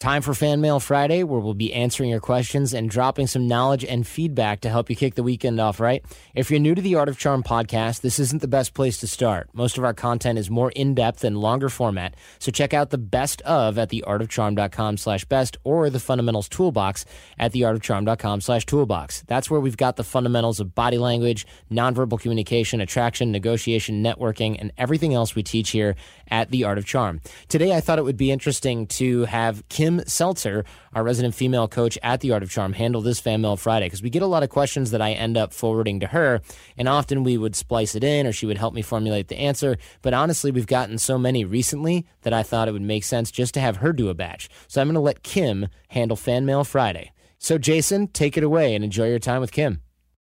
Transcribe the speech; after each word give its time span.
Time 0.00 0.22
for 0.22 0.32
Fan 0.32 0.62
Mail 0.62 0.80
Friday, 0.80 1.24
where 1.24 1.40
we'll 1.40 1.52
be 1.52 1.74
answering 1.74 2.08
your 2.08 2.20
questions 2.20 2.72
and 2.72 2.88
dropping 2.88 3.26
some 3.26 3.46
knowledge 3.46 3.84
and 3.84 4.06
feedback 4.06 4.62
to 4.62 4.70
help 4.70 4.88
you 4.88 4.96
kick 4.96 5.14
the 5.14 5.22
weekend 5.22 5.60
off 5.60 5.78
right. 5.78 6.02
If 6.34 6.50
you're 6.50 6.58
new 6.58 6.74
to 6.74 6.80
the 6.80 6.94
Art 6.94 7.10
of 7.10 7.18
Charm 7.18 7.42
podcast, 7.42 8.00
this 8.00 8.18
isn't 8.18 8.40
the 8.40 8.48
best 8.48 8.72
place 8.72 8.96
to 9.00 9.06
start. 9.06 9.50
Most 9.52 9.76
of 9.76 9.84
our 9.84 9.92
content 9.92 10.38
is 10.38 10.48
more 10.48 10.70
in-depth 10.70 11.22
and 11.22 11.36
longer 11.36 11.68
format, 11.68 12.16
so 12.38 12.50
check 12.50 12.72
out 12.72 12.88
the 12.88 12.96
best 12.96 13.42
of 13.42 13.76
at 13.76 13.90
theartofcharm.com 13.90 14.96
slash 14.96 15.26
best 15.26 15.58
or 15.64 15.90
the 15.90 16.00
fundamentals 16.00 16.48
toolbox 16.48 17.04
at 17.38 17.52
theartofcharm.com 17.52 18.40
slash 18.40 18.64
toolbox. 18.64 19.22
That's 19.26 19.50
where 19.50 19.60
we've 19.60 19.76
got 19.76 19.96
the 19.96 20.02
fundamentals 20.02 20.60
of 20.60 20.74
body 20.74 20.96
language, 20.96 21.46
nonverbal 21.70 22.18
communication, 22.18 22.80
attraction, 22.80 23.32
negotiation, 23.32 24.02
networking, 24.02 24.56
and 24.58 24.72
everything 24.78 25.12
else 25.12 25.34
we 25.34 25.42
teach 25.42 25.72
here 25.72 25.94
at 26.30 26.50
The 26.50 26.64
Art 26.64 26.78
of 26.78 26.86
Charm. 26.86 27.20
Today, 27.48 27.76
I 27.76 27.82
thought 27.82 27.98
it 27.98 28.04
would 28.04 28.16
be 28.16 28.30
interesting 28.30 28.86
to 28.86 29.24
have 29.24 29.68
Kim 29.68 29.89
Seltzer, 30.06 30.64
our 30.94 31.02
resident 31.02 31.34
female 31.34 31.66
coach 31.66 31.98
at 32.02 32.20
The 32.20 32.30
Art 32.30 32.44
of 32.44 32.50
Charm, 32.50 32.72
handle 32.74 33.02
this 33.02 33.18
Fan 33.18 33.40
Mail 33.40 33.56
Friday 33.56 33.86
because 33.86 34.02
we 34.02 34.10
get 34.10 34.22
a 34.22 34.26
lot 34.26 34.44
of 34.44 34.48
questions 34.48 34.92
that 34.92 35.02
I 35.02 35.12
end 35.12 35.36
up 35.36 35.52
forwarding 35.52 35.98
to 36.00 36.06
her, 36.06 36.40
and 36.76 36.88
often 36.88 37.24
we 37.24 37.36
would 37.36 37.56
splice 37.56 37.94
it 37.94 38.04
in 38.04 38.26
or 38.26 38.32
she 38.32 38.46
would 38.46 38.58
help 38.58 38.72
me 38.72 38.82
formulate 38.82 39.28
the 39.28 39.38
answer. 39.38 39.76
But 40.02 40.14
honestly, 40.14 40.52
we've 40.52 40.66
gotten 40.66 40.98
so 40.98 41.18
many 41.18 41.44
recently 41.44 42.06
that 42.22 42.32
I 42.32 42.44
thought 42.44 42.68
it 42.68 42.72
would 42.72 42.82
make 42.82 43.02
sense 43.02 43.30
just 43.30 43.54
to 43.54 43.60
have 43.60 43.78
her 43.78 43.92
do 43.92 44.08
a 44.08 44.14
batch. 44.14 44.48
So 44.68 44.80
I'm 44.80 44.86
going 44.86 44.94
to 44.94 45.00
let 45.00 45.22
Kim 45.24 45.66
handle 45.88 46.16
Fan 46.16 46.46
Mail 46.46 46.62
Friday. 46.62 47.12
So, 47.38 47.58
Jason, 47.58 48.08
take 48.08 48.36
it 48.36 48.44
away 48.44 48.74
and 48.74 48.84
enjoy 48.84 49.08
your 49.08 49.18
time 49.18 49.40
with 49.40 49.50
Kim. 49.50 49.80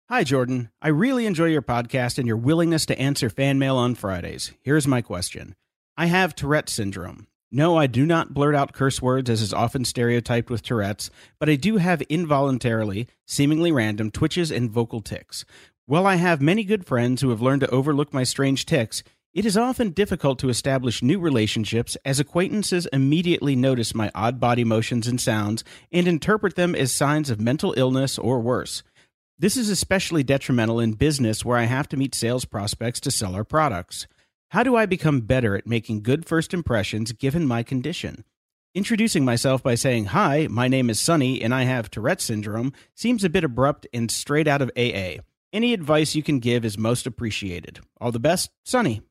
Hi, 0.09 0.23
Jordan. 0.23 0.70
I 0.82 0.90
really 0.90 1.26
enjoy 1.26 1.45
your 1.45 1.62
podcast 1.62 2.18
and 2.18 2.27
your 2.27 2.38
willingness 2.38 2.85
to 2.88 2.99
answer 2.99 3.30
fan 3.30 3.57
mail 3.57 3.77
on 3.77 3.95
Fridays. 3.95 4.52
Here's 4.62 4.88
my 4.88 5.02
question 5.02 5.55
I 5.95 6.07
have 6.07 6.35
Tourette 6.35 6.70
syndrome. 6.70 7.27
No, 7.55 7.77
I 7.77 7.85
do 7.85 8.03
not 8.03 8.34
blurt 8.34 8.55
out 8.55 8.73
curse 8.73 8.99
words 8.99 9.30
as 9.30 9.39
is 9.39 9.53
often 9.53 9.85
stereotyped 9.85 10.49
with 10.49 10.63
Tourette's, 10.63 11.12
but 11.38 11.52
I 11.52 11.55
do 11.55 11.77
have 11.77 12.02
involuntarily, 12.09 13.07
seemingly 13.27 13.71
random 13.71 14.09
twitches 14.09 14.51
and 14.51 14.71
vocal 14.71 15.01
tics. 15.01 15.46
While 15.85 16.07
I 16.07 16.15
have 16.15 16.41
many 16.41 16.63
good 16.63 16.84
friends 16.84 17.21
who 17.21 17.29
have 17.29 17.43
learned 17.43 17.62
to 17.62 17.70
overlook 17.70 18.12
my 18.12 18.24
strange 18.24 18.65
tics, 18.65 19.04
it 19.35 19.46
is 19.46 19.55
often 19.55 19.91
difficult 19.91 20.40
to 20.40 20.49
establish 20.49 21.04
new 21.04 21.20
relationships 21.20 21.96
as 22.04 22.20
acquaintances 22.20 22.87
immediately 22.91 23.55
notice 23.55 23.93
my 23.93 24.09
odd 24.15 24.40
body 24.40 24.63
motions 24.63 25.07
and 25.07 25.21
sounds 25.21 25.63
and 25.91 26.07
interpret 26.07 26.55
them 26.55 26.74
as 26.74 26.91
signs 26.91 27.29
of 27.29 27.40
mental 27.40 27.76
illness 27.77 28.18
or 28.18 28.40
worse. 28.40 28.81
This 29.37 29.57
is 29.57 29.70
especially 29.70 30.24
detrimental 30.24 30.79
in 30.79 30.93
business 30.93 31.46
where 31.46 31.59
I 31.59 31.65
have 31.65 31.87
to 31.90 31.98
meet 31.98 32.15
sales 32.15 32.46
prospects 32.46 32.99
to 33.01 33.12
sell 33.12 33.35
our 33.35 33.43
products. 33.43 34.07
How 34.54 34.62
do 34.62 34.76
I 34.76 34.85
become 34.85 35.21
better 35.21 35.55
at 35.55 35.65
making 35.65 36.04
good 36.04 36.27
first 36.27 36.54
impressions 36.54 37.12
given 37.12 37.48
my 37.48 37.63
condition? 37.63 38.23
Introducing 38.76 39.26
myself 39.26 39.63
by 39.63 39.73
saying, 39.73 40.05
Hi, 40.05 40.46
my 40.48 40.68
name 40.68 40.91
is 40.91 40.99
Sunny 40.99 41.41
and 41.41 41.55
I 41.55 41.63
have 41.63 41.90
Tourette 41.90 42.21
syndrome 42.21 42.71
seems 42.93 43.24
a 43.24 43.31
bit 43.31 43.43
abrupt 43.43 43.87
and 43.96 44.12
straight 44.12 44.48
out 44.48 44.62
of 44.62 44.70
AA. 44.77 45.24
Any 45.51 45.74
advice 45.74 46.13
you 46.13 46.21
can 46.21 46.37
give 46.37 46.65
is 46.65 46.77
most 46.77 47.07
appreciated. 47.07 47.79
All 47.99 48.12
the 48.12 48.20
best, 48.20 48.51
Sunny. 48.63 49.01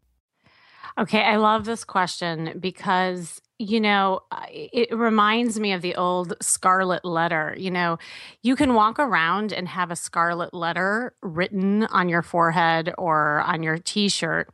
Okay, 0.96 1.22
I 1.22 1.34
love 1.38 1.64
this 1.64 1.82
question 1.82 2.56
because 2.60 3.40
you 3.58 3.80
know, 3.80 4.20
it 4.50 4.92
reminds 4.92 5.60
me 5.60 5.72
of 5.72 5.82
the 5.82 5.94
old 5.94 6.34
scarlet 6.40 7.04
letter. 7.04 7.54
You 7.56 7.70
know, 7.70 7.98
you 8.42 8.56
can 8.56 8.74
walk 8.74 8.98
around 8.98 9.52
and 9.52 9.68
have 9.68 9.92
a 9.92 9.96
scarlet 9.96 10.52
letter 10.52 11.14
written 11.22 11.84
on 11.84 12.08
your 12.08 12.22
forehead 12.22 12.92
or 12.98 13.40
on 13.42 13.62
your 13.62 13.78
t 13.78 14.08
shirt 14.08 14.48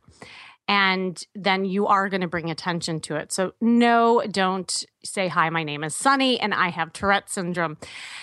and 0.69 1.25
then 1.33 1.65
you 1.65 1.87
are 1.87 2.09
going 2.09 2.21
to 2.21 2.27
bring 2.27 2.51
attention 2.51 2.99
to 3.01 3.15
it. 3.15 3.31
So, 3.31 3.53
no, 3.59 4.21
don't 4.29 4.85
say 5.03 5.27
hi. 5.27 5.49
My 5.49 5.63
name 5.63 5.83
is 5.83 5.95
Sunny, 5.95 6.39
and 6.39 6.53
I 6.53 6.69
have 6.69 6.93
Tourette 6.93 7.27
syndrome. 7.27 7.77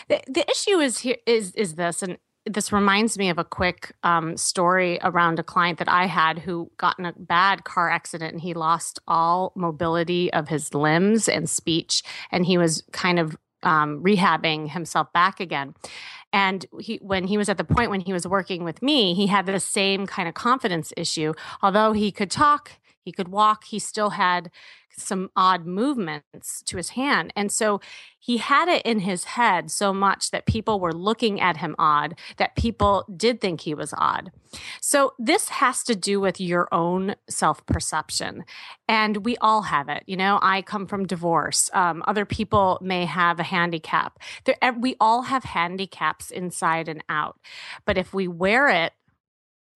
The, 0.08 0.20
the 0.28 0.48
issue 0.48 0.78
is 0.78 1.00
here 1.00 1.16
is 1.27 1.53
is 1.56 1.75
this, 1.75 2.03
and 2.03 2.19
this 2.47 2.72
reminds 2.72 3.19
me 3.19 3.30
of 3.30 3.38
a 3.38 3.44
quick 3.44 3.92
um, 4.05 4.36
story 4.36 5.00
around 5.03 5.41
a 5.41 5.42
client 5.42 5.81
that 5.81 5.88
I 5.88 6.06
had 6.06 6.38
who 6.38 6.71
got 6.78 6.97
in 7.00 7.04
a 7.04 7.12
bad 7.19 7.65
car 7.65 7.91
accident 7.91 8.34
and 8.34 8.41
he 8.41 8.54
lost 8.54 9.00
all 9.09 9.53
mobility 9.56 10.32
of 10.32 10.47
his 10.47 10.72
limbs 10.72 11.28
and 11.28 11.50
speech, 11.50 12.04
and 12.31 12.47
he 12.47 12.56
was 12.56 12.84
kind 12.92 13.19
of 13.19 13.37
um, 13.62 14.03
rehabbing 14.03 14.71
himself 14.71 15.12
back 15.12 15.41
again. 15.41 15.75
And 16.33 16.67
he, 16.81 16.99
when 17.03 17.25
he 17.25 17.39
was 17.39 17.49
at 17.49 17.56
the 17.56 17.65
point 17.65 17.91
when 17.91 18.00
he 18.00 18.12
was 18.12 18.27
working 18.27 18.65
with 18.65 18.83
me, 18.83 19.15
he 19.15 19.27
had 19.27 19.47
the 19.47 19.61
same 19.61 20.06
kind 20.06 20.28
of 20.28 20.34
confidence 20.34 20.93
issue. 20.97 21.33
Although 21.62 21.93
he 21.93 22.12
could 22.12 22.31
talk, 22.31 22.72
he 23.06 23.12
could 23.12 23.28
walk, 23.28 23.65
he 23.65 23.78
still 23.78 24.11
had 24.11 24.50
some 24.99 25.31
odd 25.37 25.65
movements 25.65 26.62
to 26.62 26.77
his 26.77 26.91
hand. 26.91 27.33
And 27.37 27.53
so 27.53 27.81
he 28.19 28.39
had 28.39 28.69
it 28.69 28.83
in 28.84 29.00
his 29.00 29.25
head 29.25 29.71
so 29.71 29.93
much 29.93 30.33
that 30.33 30.47
people 30.47 30.81
were 30.81 30.93
looking 30.93 31.41
at 31.41 31.59
him 31.59 31.77
odd, 31.78 32.19
that 32.39 32.56
people 32.56 33.05
did 33.16 33.41
think 33.41 33.61
he 33.61 33.75
was 33.75 33.95
odd. 33.97 34.33
So 34.81 35.15
this 35.19 35.50
has 35.50 35.84
to 35.84 35.95
do 35.95 36.19
with 36.19 36.41
your 36.41 36.66
own 36.72 37.15
self 37.28 37.65
perception. 37.66 38.45
And 38.89 39.25
we 39.25 39.37
all 39.37 39.62
have 39.62 39.89
it. 39.89 40.03
You 40.06 40.16
know, 40.16 40.41
I 40.43 40.62
come 40.62 40.87
from 40.87 41.06
divorce. 41.06 41.71
Um, 41.72 42.03
other 42.09 42.25
people 42.25 42.78
may 42.83 43.05
have 43.05 43.39
a 43.39 43.45
handicap. 43.45 44.19
There, 44.45 44.56
we 44.77 44.97
all 44.99 45.22
have 45.22 45.45
handicaps 45.45 46.33
inside 46.33 46.89
and 46.89 47.05
out. 47.09 47.39
But 47.84 47.99
if 47.99 48.12
we 48.12 48.27
wear 48.27 48.69
it 48.69 48.93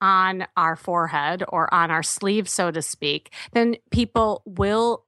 on 0.00 0.47
our 0.56 0.77
forehead 0.77 1.44
or 1.49 1.72
on 1.72 1.91
our 1.91 2.03
sleeve, 2.03 2.49
so 2.49 2.71
to 2.71 2.83
speak, 2.83 3.33
then 3.53 3.77
people 3.91 4.43
will 4.44 5.05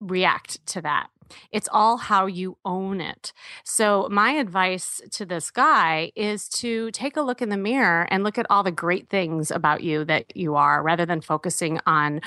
react 0.00 0.64
to 0.66 0.80
that. 0.82 1.08
It's 1.52 1.68
all 1.70 1.96
how 1.96 2.26
you 2.26 2.56
own 2.64 3.00
it. 3.00 3.32
So, 3.64 4.08
my 4.10 4.32
advice 4.32 5.00
to 5.12 5.24
this 5.24 5.50
guy 5.50 6.12
is 6.16 6.48
to 6.48 6.90
take 6.90 7.16
a 7.16 7.22
look 7.22 7.42
in 7.42 7.48
the 7.48 7.56
mirror 7.56 8.06
and 8.10 8.24
look 8.24 8.38
at 8.38 8.46
all 8.50 8.62
the 8.62 8.70
great 8.70 9.08
things 9.08 9.50
about 9.50 9.82
you 9.82 10.04
that 10.06 10.36
you 10.36 10.56
are 10.56 10.82
rather 10.82 11.06
than 11.06 11.20
focusing 11.20 11.78
on, 11.86 12.20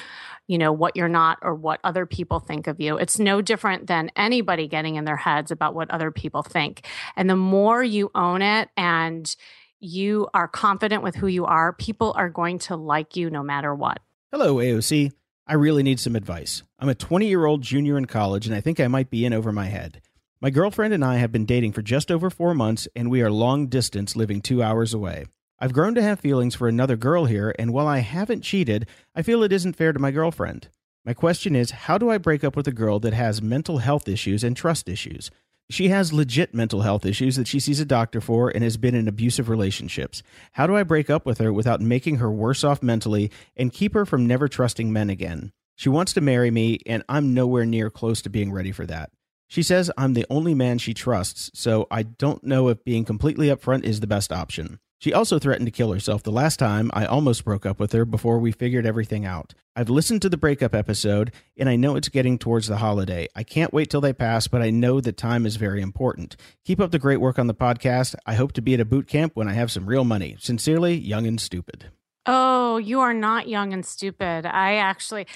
you 0.47 0.57
know, 0.57 0.71
what 0.71 0.95
you're 0.95 1.09
not 1.09 1.39
or 1.41 1.53
what 1.55 1.79
other 1.83 2.05
people 2.05 2.39
think 2.39 2.67
of 2.67 2.79
you. 2.79 2.97
It's 2.97 3.19
no 3.19 3.41
different 3.41 3.87
than 3.87 4.11
anybody 4.15 4.67
getting 4.67 4.95
in 4.95 5.05
their 5.05 5.17
heads 5.17 5.51
about 5.51 5.75
what 5.75 5.91
other 5.91 6.11
people 6.11 6.43
think. 6.43 6.85
And 7.15 7.29
the 7.29 7.35
more 7.35 7.83
you 7.83 8.11
own 8.15 8.41
it 8.41 8.69
and 8.77 9.35
you 9.83 10.27
are 10.33 10.47
confident 10.47 11.03
with 11.03 11.15
who 11.15 11.27
you 11.27 11.45
are, 11.45 11.73
people 11.73 12.13
are 12.15 12.29
going 12.29 12.57
to 12.59 12.75
like 12.75 13.15
you 13.15 13.29
no 13.29 13.43
matter 13.43 13.75
what. 13.75 13.99
Hello, 14.31 14.55
AOC. 14.55 15.11
I 15.45 15.55
really 15.55 15.83
need 15.83 15.99
some 15.99 16.15
advice. 16.15 16.63
I'm 16.79 16.87
a 16.87 16.95
20 16.95 17.27
year 17.27 17.45
old 17.45 17.61
junior 17.61 17.97
in 17.97 18.05
college, 18.05 18.47
and 18.47 18.55
I 18.55 18.61
think 18.61 18.79
I 18.79 18.87
might 18.87 19.09
be 19.09 19.25
in 19.25 19.33
over 19.33 19.51
my 19.51 19.65
head. 19.65 20.01
My 20.39 20.49
girlfriend 20.49 20.93
and 20.93 21.03
I 21.03 21.17
have 21.17 21.31
been 21.31 21.45
dating 21.45 21.73
for 21.73 21.81
just 21.81 22.11
over 22.11 22.29
four 22.29 22.53
months, 22.53 22.87
and 22.95 23.11
we 23.11 23.21
are 23.21 23.29
long 23.29 23.67
distance, 23.67 24.15
living 24.15 24.41
two 24.41 24.63
hours 24.63 24.93
away. 24.93 25.25
I've 25.59 25.73
grown 25.73 25.95
to 25.95 26.01
have 26.01 26.19
feelings 26.19 26.55
for 26.55 26.67
another 26.67 26.95
girl 26.95 27.25
here, 27.25 27.53
and 27.59 27.73
while 27.73 27.87
I 27.87 27.99
haven't 27.99 28.41
cheated, 28.41 28.87
I 29.15 29.21
feel 29.21 29.43
it 29.43 29.53
isn't 29.53 29.75
fair 29.75 29.91
to 29.91 29.99
my 29.99 30.11
girlfriend. 30.11 30.69
My 31.05 31.13
question 31.13 31.55
is 31.55 31.71
how 31.71 31.97
do 31.97 32.09
I 32.09 32.17
break 32.17 32.45
up 32.45 32.55
with 32.55 32.67
a 32.67 32.71
girl 32.71 32.99
that 32.99 33.13
has 33.13 33.41
mental 33.41 33.79
health 33.79 34.07
issues 34.07 34.43
and 34.43 34.55
trust 34.55 34.87
issues? 34.87 35.29
She 35.69 35.89
has 35.89 36.13
legit 36.13 36.53
mental 36.53 36.81
health 36.81 37.05
issues 37.05 37.35
that 37.37 37.47
she 37.47 37.59
sees 37.59 37.79
a 37.79 37.85
doctor 37.85 38.21
for 38.21 38.49
and 38.49 38.63
has 38.63 38.77
been 38.77 38.95
in 38.95 39.07
abusive 39.07 39.49
relationships. 39.49 40.21
How 40.53 40.67
do 40.67 40.75
I 40.75 40.83
break 40.83 41.09
up 41.09 41.25
with 41.25 41.39
her 41.39 41.51
without 41.51 41.81
making 41.81 42.17
her 42.17 42.31
worse 42.31 42.63
off 42.63 42.83
mentally 42.83 43.31
and 43.55 43.73
keep 43.73 43.93
her 43.93 44.05
from 44.05 44.27
never 44.27 44.47
trusting 44.47 44.91
men 44.91 45.09
again? 45.09 45.51
She 45.75 45.89
wants 45.89 46.13
to 46.13 46.21
marry 46.21 46.51
me, 46.51 46.79
and 46.85 47.03
I'm 47.09 47.33
nowhere 47.33 47.65
near 47.65 47.89
close 47.89 48.21
to 48.21 48.29
being 48.29 48.51
ready 48.51 48.71
for 48.71 48.85
that. 48.85 49.09
She 49.47 49.63
says 49.63 49.91
I'm 49.97 50.13
the 50.13 50.25
only 50.29 50.53
man 50.53 50.77
she 50.77 50.93
trusts, 50.93 51.51
so 51.53 51.87
I 51.89 52.03
don't 52.03 52.43
know 52.43 52.69
if 52.69 52.83
being 52.83 53.05
completely 53.05 53.47
upfront 53.47 53.83
is 53.83 53.99
the 53.99 54.07
best 54.07 54.31
option. 54.31 54.79
She 55.03 55.11
also 55.11 55.37
threatened 55.37 55.67
to 55.67 55.71
kill 55.71 55.91
herself 55.91 56.23
the 56.23 56.31
last 56.31 56.59
time 56.59 56.89
I 56.93 57.05
almost 57.05 57.43
broke 57.43 57.65
up 57.65 57.77
with 57.77 57.91
her 57.91 58.05
before 58.05 58.39
we 58.39 58.53
figured 58.53 58.85
everything 58.85 59.25
out. 59.25 59.53
I've 59.75 59.89
listened 59.89 60.21
to 60.21 60.29
the 60.29 60.37
breakup 60.37 60.73
episode, 60.73 61.33
and 61.57 61.67
I 61.67 61.75
know 61.75 61.97
it's 61.97 62.07
getting 62.07 62.37
towards 62.37 62.67
the 62.67 62.77
holiday. 62.77 63.27
I 63.35 63.43
can't 63.43 63.73
wait 63.73 63.89
till 63.89 63.99
they 63.99 64.13
pass, 64.13 64.47
but 64.47 64.61
I 64.61 64.69
know 64.69 65.01
that 65.01 65.17
time 65.17 65.45
is 65.45 65.57
very 65.57 65.81
important. 65.81 66.37
Keep 66.63 66.79
up 66.79 66.91
the 66.91 66.99
great 66.99 67.19
work 67.19 67.37
on 67.37 67.47
the 67.47 67.53
podcast. 67.53 68.15
I 68.25 68.35
hope 68.35 68.53
to 68.53 68.61
be 68.61 68.75
at 68.75 68.79
a 68.79 68.85
boot 68.85 69.07
camp 69.09 69.33
when 69.35 69.49
I 69.49 69.53
have 69.55 69.73
some 69.73 69.87
real 69.87 70.05
money. 70.05 70.37
Sincerely, 70.39 70.95
young 70.95 71.27
and 71.27 71.41
stupid. 71.41 71.91
Oh, 72.25 72.77
you 72.77 73.01
are 73.01 73.13
not 73.13 73.49
young 73.49 73.73
and 73.73 73.85
stupid. 73.85 74.45
I 74.45 74.75
actually, 74.75 75.27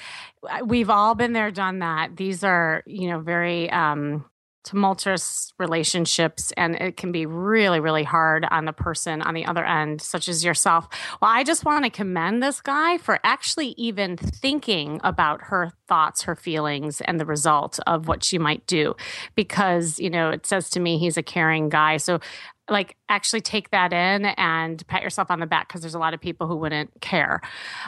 we've 0.64 0.88
all 0.88 1.14
been 1.14 1.34
there, 1.34 1.50
done 1.50 1.80
that. 1.80 2.16
These 2.16 2.42
are, 2.42 2.82
you 2.86 3.10
know, 3.10 3.20
very 3.20 3.68
um, 3.70 4.24
tumultuous 4.68 5.52
relationships 5.58 6.52
and 6.56 6.74
it 6.74 6.96
can 6.96 7.10
be 7.10 7.24
really 7.24 7.80
really 7.80 8.04
hard 8.04 8.44
on 8.50 8.66
the 8.66 8.72
person 8.72 9.22
on 9.22 9.32
the 9.32 9.46
other 9.46 9.64
end 9.64 10.02
such 10.02 10.28
as 10.28 10.44
yourself. 10.44 10.88
Well 11.22 11.30
i 11.30 11.42
just 11.42 11.64
want 11.64 11.84
to 11.84 11.90
commend 11.90 12.42
this 12.42 12.60
guy 12.60 12.98
for 12.98 13.18
actually 13.24 13.68
even 13.78 14.16
thinking 14.16 15.00
about 15.02 15.40
her 15.44 15.72
thoughts 15.88 16.22
her 16.22 16.36
feelings 16.36 17.00
and 17.00 17.18
the 17.18 17.24
result 17.24 17.80
of 17.86 18.08
what 18.08 18.22
she 18.22 18.36
might 18.36 18.66
do 18.66 18.94
because 19.34 19.98
you 19.98 20.10
know 20.10 20.28
it 20.28 20.44
says 20.44 20.68
to 20.70 20.80
me 20.80 20.98
he's 20.98 21.16
a 21.16 21.22
caring 21.22 21.68
guy. 21.68 21.96
So 21.96 22.20
like 22.68 22.96
actually 23.08 23.40
take 23.40 23.70
that 23.70 23.92
in 23.92 24.26
and 24.26 24.86
pat 24.86 25.02
yourself 25.02 25.30
on 25.30 25.40
the 25.40 25.46
back 25.46 25.68
because 25.68 25.80
there's 25.80 25.94
a 25.94 25.98
lot 25.98 26.14
of 26.14 26.20
people 26.20 26.46
who 26.46 26.56
wouldn't 26.56 27.00
care. 27.00 27.40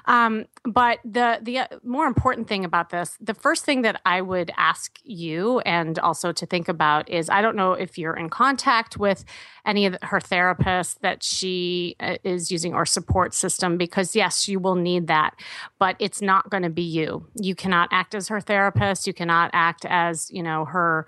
Um, 0.06 0.47
but 0.65 0.99
the 1.05 1.38
the 1.43 1.59
uh, 1.59 1.67
more 1.82 2.06
important 2.06 2.49
thing 2.49 2.65
about 2.65 2.91
this 2.91 3.17
the 3.21 3.35
first 3.35 3.65
thing 3.65 3.82
that 3.82 4.00
i 4.05 4.21
would 4.21 4.50
ask 4.56 4.99
you 5.05 5.61
and 5.61 5.99
also 5.99 6.32
to 6.32 6.44
think 6.44 6.69
about 6.69 7.09
is 7.09 7.31
i 7.31 7.41
don't 7.41 7.56
know 7.56 7.73
if 7.73 7.97
you're 7.97 8.17
in 8.17 8.29
contact 8.29 8.99
with 8.99 9.25
any 9.65 9.87
of 9.87 9.97
her 10.03 10.21
therapists 10.21 10.99
that 11.00 11.23
she 11.23 11.97
uh, 12.00 12.17
is 12.25 12.50
using 12.50 12.75
or 12.75 12.85
support 12.85 13.32
system 13.32 13.79
because 13.79 14.15
yes 14.15 14.49
you 14.49 14.59
will 14.59 14.75
need 14.75 15.06
that 15.06 15.35
but 15.79 15.97
it's 15.99 16.21
not 16.21 16.50
going 16.50 16.62
to 16.62 16.71
be 16.71 16.82
you. 16.82 17.27
You 17.35 17.55
cannot 17.55 17.88
act 17.91 18.15
as 18.15 18.29
her 18.29 18.41
therapist. 18.41 19.06
You 19.06 19.15
cannot 19.15 19.50
act 19.53 19.85
as 19.88 20.31
you 20.31 20.43
know 20.43 20.65
her 20.67 21.06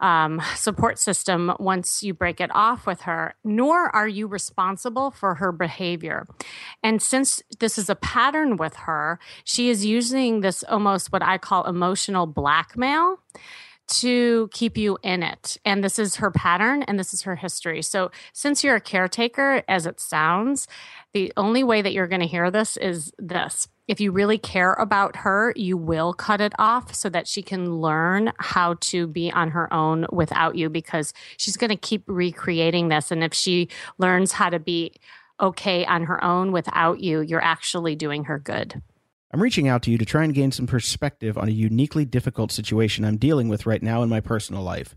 um, 0.00 0.42
support 0.54 0.98
system 0.98 1.52
once 1.58 2.02
you 2.02 2.14
break 2.14 2.40
it 2.40 2.50
off 2.54 2.86
with 2.86 3.02
her, 3.02 3.34
nor 3.44 3.94
are 3.94 4.08
you 4.08 4.26
responsible 4.26 5.10
for 5.10 5.36
her 5.36 5.52
behavior. 5.52 6.26
And 6.82 7.00
since 7.00 7.42
this 7.58 7.78
is 7.78 7.88
a 7.88 7.94
pattern 7.94 8.56
with 8.56 8.74
her, 8.76 9.18
she 9.44 9.70
is 9.70 9.84
using 9.84 10.40
this 10.40 10.62
almost 10.64 11.12
what 11.12 11.22
I 11.22 11.38
call 11.38 11.64
emotional 11.64 12.26
blackmail 12.26 13.18
to 13.88 14.48
keep 14.52 14.76
you 14.76 14.98
in 15.02 15.22
it. 15.22 15.56
And 15.64 15.82
this 15.82 15.98
is 15.98 16.16
her 16.16 16.30
pattern 16.30 16.82
and 16.82 16.98
this 16.98 17.14
is 17.14 17.22
her 17.22 17.36
history. 17.36 17.82
So, 17.82 18.10
since 18.32 18.64
you're 18.64 18.76
a 18.76 18.80
caretaker, 18.80 19.62
as 19.68 19.86
it 19.86 20.00
sounds, 20.00 20.66
the 21.12 21.32
only 21.36 21.62
way 21.64 21.82
that 21.82 21.92
you're 21.92 22.08
going 22.08 22.20
to 22.20 22.26
hear 22.26 22.50
this 22.50 22.76
is 22.76 23.12
this. 23.18 23.68
If 23.88 24.00
you 24.00 24.10
really 24.10 24.38
care 24.38 24.72
about 24.72 25.16
her, 25.16 25.52
you 25.54 25.76
will 25.76 26.12
cut 26.12 26.40
it 26.40 26.52
off 26.58 26.94
so 26.94 27.08
that 27.10 27.28
she 27.28 27.40
can 27.40 27.76
learn 27.76 28.32
how 28.38 28.74
to 28.80 29.06
be 29.06 29.30
on 29.30 29.50
her 29.50 29.72
own 29.72 30.06
without 30.10 30.56
you 30.56 30.68
because 30.68 31.12
she's 31.36 31.56
going 31.56 31.70
to 31.70 31.76
keep 31.76 32.02
recreating 32.06 32.88
this. 32.88 33.12
And 33.12 33.22
if 33.22 33.32
she 33.32 33.68
learns 33.98 34.32
how 34.32 34.50
to 34.50 34.58
be 34.58 34.92
okay 35.40 35.84
on 35.84 36.04
her 36.04 36.22
own 36.24 36.50
without 36.50 36.98
you, 37.00 37.20
you're 37.20 37.42
actually 37.42 37.94
doing 37.94 38.24
her 38.24 38.40
good. 38.40 38.82
I'm 39.32 39.42
reaching 39.42 39.66
out 39.66 39.82
to 39.82 39.90
you 39.90 39.98
to 39.98 40.04
try 40.04 40.24
and 40.24 40.34
gain 40.34 40.52
some 40.52 40.66
perspective 40.66 41.36
on 41.36 41.48
a 41.48 41.52
uniquely 41.52 42.04
difficult 42.04 42.52
situation 42.52 43.04
I'm 43.04 43.16
dealing 43.16 43.48
with 43.48 43.66
right 43.66 43.82
now 43.82 44.02
in 44.02 44.08
my 44.08 44.20
personal 44.20 44.62
life. 44.62 44.94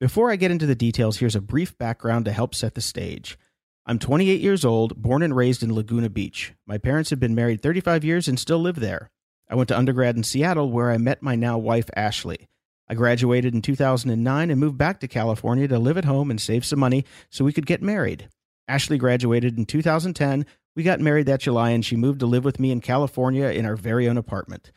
Before 0.00 0.30
I 0.30 0.36
get 0.36 0.50
into 0.50 0.66
the 0.66 0.74
details, 0.74 1.18
here's 1.18 1.36
a 1.36 1.40
brief 1.40 1.76
background 1.78 2.24
to 2.26 2.32
help 2.32 2.54
set 2.54 2.74
the 2.74 2.80
stage. 2.80 3.38
I'm 3.84 3.98
28 3.98 4.40
years 4.40 4.64
old, 4.64 4.96
born 5.02 5.22
and 5.22 5.34
raised 5.34 5.62
in 5.62 5.74
Laguna 5.74 6.08
Beach. 6.08 6.54
My 6.66 6.78
parents 6.78 7.10
have 7.10 7.18
been 7.18 7.34
married 7.34 7.60
35 7.60 8.04
years 8.04 8.28
and 8.28 8.38
still 8.38 8.60
live 8.60 8.76
there. 8.76 9.10
I 9.48 9.56
went 9.56 9.68
to 9.68 9.76
undergrad 9.76 10.16
in 10.16 10.22
Seattle 10.22 10.70
where 10.70 10.90
I 10.90 10.98
met 10.98 11.22
my 11.22 11.34
now 11.34 11.58
wife, 11.58 11.90
Ashley. 11.96 12.48
I 12.88 12.94
graduated 12.94 13.54
in 13.54 13.62
2009 13.62 14.50
and 14.50 14.60
moved 14.60 14.78
back 14.78 15.00
to 15.00 15.08
California 15.08 15.66
to 15.66 15.78
live 15.78 15.98
at 15.98 16.04
home 16.04 16.30
and 16.30 16.40
save 16.40 16.64
some 16.64 16.78
money 16.78 17.04
so 17.30 17.44
we 17.44 17.52
could 17.52 17.66
get 17.66 17.82
married. 17.82 18.28
Ashley 18.68 18.98
graduated 18.98 19.58
in 19.58 19.66
2010 19.66 20.46
we 20.74 20.82
got 20.82 21.00
married 21.00 21.26
that 21.26 21.40
July, 21.40 21.70
and 21.70 21.84
she 21.84 21.96
moved 21.96 22.20
to 22.20 22.26
live 22.26 22.44
with 22.44 22.58
me 22.58 22.70
in 22.70 22.80
California 22.80 23.46
in 23.46 23.66
our 23.66 23.76
very 23.76 24.08
own 24.08 24.16
apartment. 24.16 24.72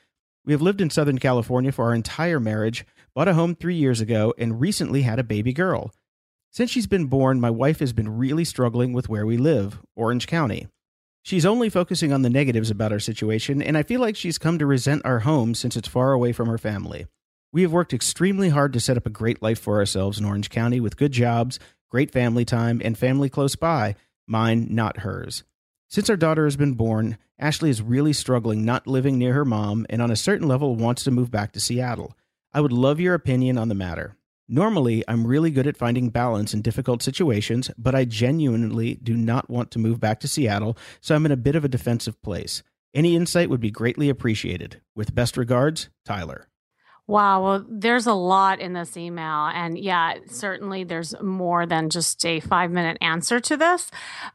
We 0.45 0.53
have 0.53 0.61
lived 0.61 0.81
in 0.81 0.89
Southern 0.89 1.17
California 1.17 1.71
for 1.71 1.85
our 1.85 1.95
entire 1.95 2.39
marriage, 2.39 2.85
bought 3.13 3.27
a 3.27 3.33
home 3.33 3.55
three 3.55 3.75
years 3.75 4.01
ago, 4.01 4.33
and 4.37 4.59
recently 4.59 5.01
had 5.01 5.19
a 5.19 5.23
baby 5.23 5.53
girl. 5.53 5.91
Since 6.51 6.71
she's 6.71 6.87
been 6.87 7.07
born, 7.07 7.39
my 7.39 7.49
wife 7.49 7.79
has 7.79 7.93
been 7.93 8.17
really 8.17 8.45
struggling 8.45 8.93
with 8.93 9.09
where 9.09 9.25
we 9.25 9.37
live, 9.37 9.79
Orange 9.95 10.27
County. 10.27 10.67
She's 11.23 11.45
only 11.45 11.69
focusing 11.69 12.13
on 12.13 12.21
the 12.21 12.29
negatives 12.29 12.69
about 12.69 12.91
our 12.91 12.99
situation, 12.99 13.61
and 13.61 13.77
I 13.77 13.83
feel 13.83 13.99
like 13.99 14.15
she's 14.15 14.37
come 14.37 14.59
to 14.59 14.65
resent 14.65 15.01
our 15.05 15.21
home 15.21 15.55
since 15.55 15.75
it's 15.75 15.87
far 15.87 16.13
away 16.13 16.31
from 16.31 16.47
her 16.47 16.57
family. 16.57 17.07
We 17.51 17.63
have 17.63 17.71
worked 17.71 17.93
extremely 17.93 18.49
hard 18.49 18.73
to 18.73 18.79
set 18.79 18.97
up 18.97 19.05
a 19.05 19.09
great 19.09 19.41
life 19.41 19.59
for 19.59 19.79
ourselves 19.79 20.19
in 20.19 20.25
Orange 20.25 20.49
County 20.49 20.79
with 20.79 20.97
good 20.97 21.11
jobs, 21.11 21.57
great 21.89 22.11
family 22.11 22.45
time, 22.45 22.81
and 22.83 22.97
family 22.97 23.29
close 23.29 23.55
by, 23.55 23.95
mine, 24.27 24.67
not 24.69 24.99
hers. 24.99 25.43
Since 25.87 26.09
our 26.09 26.17
daughter 26.17 26.45
has 26.45 26.57
been 26.57 26.73
born, 26.73 27.17
Ashley 27.37 27.69
is 27.69 27.81
really 27.81 28.13
struggling 28.13 28.65
not 28.65 28.87
living 28.87 29.17
near 29.17 29.33
her 29.33 29.45
mom 29.45 29.85
and 29.89 30.01
on 30.01 30.11
a 30.11 30.15
certain 30.15 30.47
level 30.47 30.75
wants 30.75 31.03
to 31.03 31.11
move 31.11 31.31
back 31.31 31.51
to 31.53 31.59
Seattle. 31.59 32.15
I 32.53 32.61
would 32.61 32.71
love 32.71 32.99
your 32.99 33.13
opinion 33.13 33.57
on 33.57 33.69
the 33.69 33.75
matter. 33.75 34.15
Normally, 34.47 35.03
I'm 35.07 35.25
really 35.25 35.49
good 35.49 35.67
at 35.67 35.77
finding 35.77 36.09
balance 36.09 36.53
in 36.53 36.61
difficult 36.61 37.01
situations, 37.01 37.71
but 37.77 37.95
I 37.95 38.05
genuinely 38.05 38.95
do 38.95 39.15
not 39.15 39.49
want 39.49 39.71
to 39.71 39.79
move 39.79 39.99
back 39.99 40.19
to 40.21 40.27
Seattle, 40.27 40.77
so 41.01 41.15
I'm 41.15 41.25
in 41.25 41.31
a 41.31 41.37
bit 41.37 41.55
of 41.55 41.65
a 41.65 41.69
defensive 41.69 42.21
place. 42.21 42.61
Any 42.93 43.15
insight 43.15 43.49
would 43.49 43.59
be 43.59 43.71
greatly 43.71 44.07
appreciated. 44.07 44.81
With 44.95 45.15
best 45.15 45.35
regards, 45.35 45.89
Tyler. 46.05 46.47
Wow. 47.07 47.43
Well, 47.43 47.65
there's 47.69 48.07
a 48.07 48.13
lot 48.13 48.59
in 48.59 48.73
this 48.73 48.97
email. 48.97 49.47
And 49.53 49.77
yeah, 49.77 50.15
certainly 50.27 50.83
there's 50.83 51.13
more 51.21 51.67
than 51.67 51.89
just 51.91 52.25
a 52.25 52.39
five 52.39 52.71
minute 52.71 52.97
answer 52.99 53.39
to 53.41 53.57
this. 53.57 53.91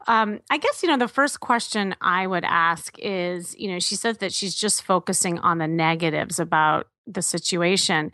Um, 0.07 0.39
I 0.49 0.57
guess, 0.57 0.81
you 0.81 0.87
know, 0.87 0.97
the 0.97 1.09
first 1.09 1.41
question 1.41 1.95
I 1.99 2.25
would 2.27 2.45
ask 2.45 2.97
is, 2.97 3.55
you 3.57 3.69
know, 3.69 3.79
she 3.79 3.95
says 3.95 4.19
that 4.19 4.31
she's 4.31 4.55
just 4.55 4.83
focusing 4.83 5.37
on 5.39 5.57
the 5.57 5.67
negatives 5.67 6.39
about 6.39 6.87
the 7.05 7.21
situation. 7.21 8.11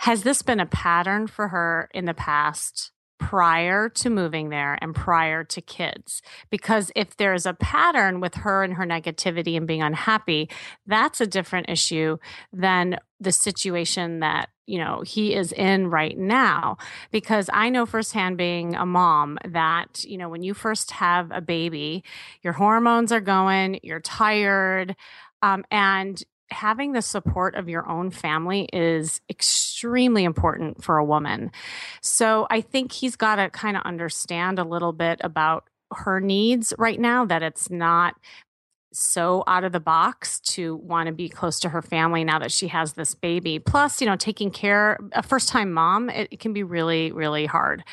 Has 0.00 0.24
this 0.24 0.42
been 0.42 0.58
a 0.58 0.66
pattern 0.66 1.28
for 1.28 1.48
her 1.48 1.88
in 1.94 2.06
the 2.06 2.14
past? 2.14 2.90
Prior 3.20 3.88
to 3.90 4.10
moving 4.10 4.48
there 4.48 4.78
and 4.80 4.94
prior 4.94 5.44
to 5.44 5.60
kids. 5.60 6.22
Because 6.48 6.90
if 6.96 7.16
there's 7.16 7.46
a 7.46 7.54
pattern 7.54 8.18
with 8.18 8.34
her 8.36 8.64
and 8.64 8.74
her 8.74 8.86
negativity 8.86 9.56
and 9.56 9.66
being 9.66 9.82
unhappy, 9.82 10.48
that's 10.86 11.20
a 11.20 11.26
different 11.26 11.68
issue 11.68 12.16
than 12.52 12.96
the 13.20 13.30
situation 13.30 14.20
that 14.20 14.48
you 14.66 14.78
know 14.78 15.02
he 15.04 15.34
is 15.34 15.52
in 15.52 15.88
right 15.90 16.16
now 16.16 16.78
because 17.10 17.50
i 17.52 17.68
know 17.68 17.84
firsthand 17.84 18.38
being 18.38 18.74
a 18.76 18.86
mom 18.86 19.36
that 19.44 20.04
you 20.04 20.16
know 20.16 20.28
when 20.28 20.42
you 20.42 20.54
first 20.54 20.92
have 20.92 21.30
a 21.32 21.40
baby 21.40 22.02
your 22.42 22.52
hormones 22.52 23.12
are 23.12 23.20
going 23.20 23.80
you're 23.82 24.00
tired 24.00 24.94
um, 25.42 25.64
and 25.70 26.22
having 26.50 26.92
the 26.92 27.02
support 27.02 27.54
of 27.54 27.68
your 27.68 27.88
own 27.88 28.10
family 28.10 28.68
is 28.72 29.20
extremely 29.28 30.24
important 30.24 30.82
for 30.82 30.98
a 30.98 31.04
woman. 31.04 31.50
So 32.00 32.46
I 32.50 32.60
think 32.60 32.92
he's 32.92 33.16
got 33.16 33.36
to 33.36 33.50
kind 33.50 33.76
of 33.76 33.82
understand 33.84 34.58
a 34.58 34.64
little 34.64 34.92
bit 34.92 35.20
about 35.22 35.64
her 35.92 36.20
needs 36.20 36.72
right 36.78 37.00
now 37.00 37.24
that 37.24 37.42
it's 37.42 37.70
not 37.70 38.14
so 38.92 39.44
out 39.46 39.62
of 39.64 39.72
the 39.72 39.80
box 39.80 40.40
to 40.40 40.76
want 40.76 41.06
to 41.06 41.12
be 41.12 41.28
close 41.28 41.60
to 41.60 41.68
her 41.68 41.82
family 41.82 42.24
now 42.24 42.38
that 42.40 42.50
she 42.50 42.68
has 42.68 42.94
this 42.94 43.14
baby. 43.14 43.58
Plus, 43.58 44.00
you 44.00 44.06
know, 44.06 44.16
taking 44.16 44.50
care 44.50 44.98
a 45.12 45.22
first 45.22 45.48
time 45.48 45.72
mom, 45.72 46.10
it, 46.10 46.28
it, 46.32 46.40
can 46.40 46.52
be 46.52 46.64
really, 46.64 47.12
really 47.12 47.46
hard. 47.46 47.84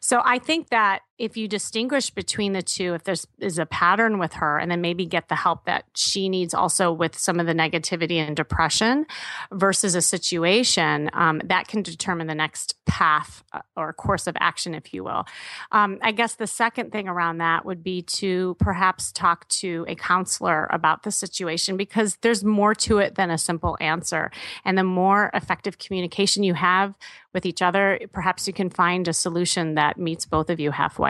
So 0.00 0.20
I 0.24 0.38
think 0.38 0.70
that 0.70 1.02
if 1.20 1.36
you 1.36 1.46
distinguish 1.46 2.08
between 2.08 2.54
the 2.54 2.62
two, 2.62 2.94
if 2.94 3.04
there's 3.04 3.26
is 3.38 3.58
a 3.58 3.66
pattern 3.66 4.18
with 4.18 4.32
her, 4.32 4.58
and 4.58 4.70
then 4.70 4.80
maybe 4.80 5.04
get 5.04 5.28
the 5.28 5.36
help 5.36 5.66
that 5.66 5.84
she 5.94 6.30
needs 6.30 6.54
also 6.54 6.90
with 6.90 7.16
some 7.16 7.38
of 7.38 7.46
the 7.46 7.52
negativity 7.52 8.16
and 8.16 8.34
depression 8.34 9.04
versus 9.52 9.94
a 9.94 10.00
situation, 10.00 11.10
um, 11.12 11.42
that 11.44 11.68
can 11.68 11.82
determine 11.82 12.26
the 12.26 12.34
next 12.34 12.74
path 12.86 13.44
uh, 13.52 13.60
or 13.76 13.92
course 13.92 14.26
of 14.26 14.36
action, 14.40 14.74
if 14.74 14.94
you 14.94 15.04
will. 15.04 15.26
Um, 15.72 15.98
I 16.00 16.12
guess 16.12 16.36
the 16.36 16.46
second 16.46 16.90
thing 16.90 17.06
around 17.06 17.38
that 17.38 17.66
would 17.66 17.84
be 17.84 18.00
to 18.02 18.56
perhaps 18.58 19.12
talk 19.12 19.46
to 19.48 19.84
a 19.88 19.94
counselor 19.94 20.68
about 20.70 21.02
the 21.02 21.10
situation 21.10 21.76
because 21.76 22.16
there's 22.22 22.42
more 22.42 22.74
to 22.76 22.96
it 22.96 23.16
than 23.16 23.30
a 23.30 23.36
simple 23.36 23.76
answer. 23.78 24.30
And 24.64 24.78
the 24.78 24.84
more 24.84 25.30
effective 25.34 25.76
communication 25.76 26.44
you 26.44 26.54
have 26.54 26.94
with 27.34 27.44
each 27.46 27.62
other, 27.62 28.00
perhaps 28.12 28.46
you 28.48 28.54
can 28.54 28.70
find 28.70 29.06
a 29.06 29.12
solution 29.12 29.74
that 29.74 29.98
meets 29.98 30.24
both 30.24 30.48
of 30.50 30.58
you 30.58 30.70
halfway. 30.70 31.09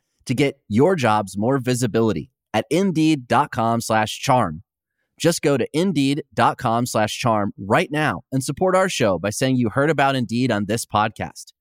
to 0.25 0.33
get 0.33 0.59
your 0.67 0.95
jobs 0.95 1.37
more 1.37 1.57
visibility 1.57 2.31
at 2.53 2.65
indeed.com 2.69 3.81
slash 3.81 4.19
charm. 4.19 4.63
Just 5.19 5.41
go 5.41 5.55
to 5.55 5.67
indeed.com 5.71 6.87
slash 6.87 7.17
charm 7.17 7.53
right 7.57 7.91
now 7.91 8.23
and 8.31 8.43
support 8.43 8.75
our 8.75 8.89
show 8.89 9.19
by 9.19 9.29
saying 9.29 9.55
you 9.55 9.69
heard 9.69 9.91
about 9.91 10.15
Indeed 10.15 10.51
on 10.51 10.65
this 10.65 10.85
podcast. 10.85 11.53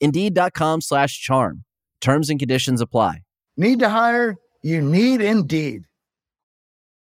Indeed.com 0.00 0.82
slash 0.82 1.18
charm. 1.18 1.64
Terms 2.00 2.28
and 2.30 2.38
conditions 2.38 2.80
apply. 2.80 3.22
Need 3.56 3.80
to 3.80 3.88
hire? 3.88 4.36
You 4.62 4.82
need 4.82 5.20
Indeed. 5.20 5.87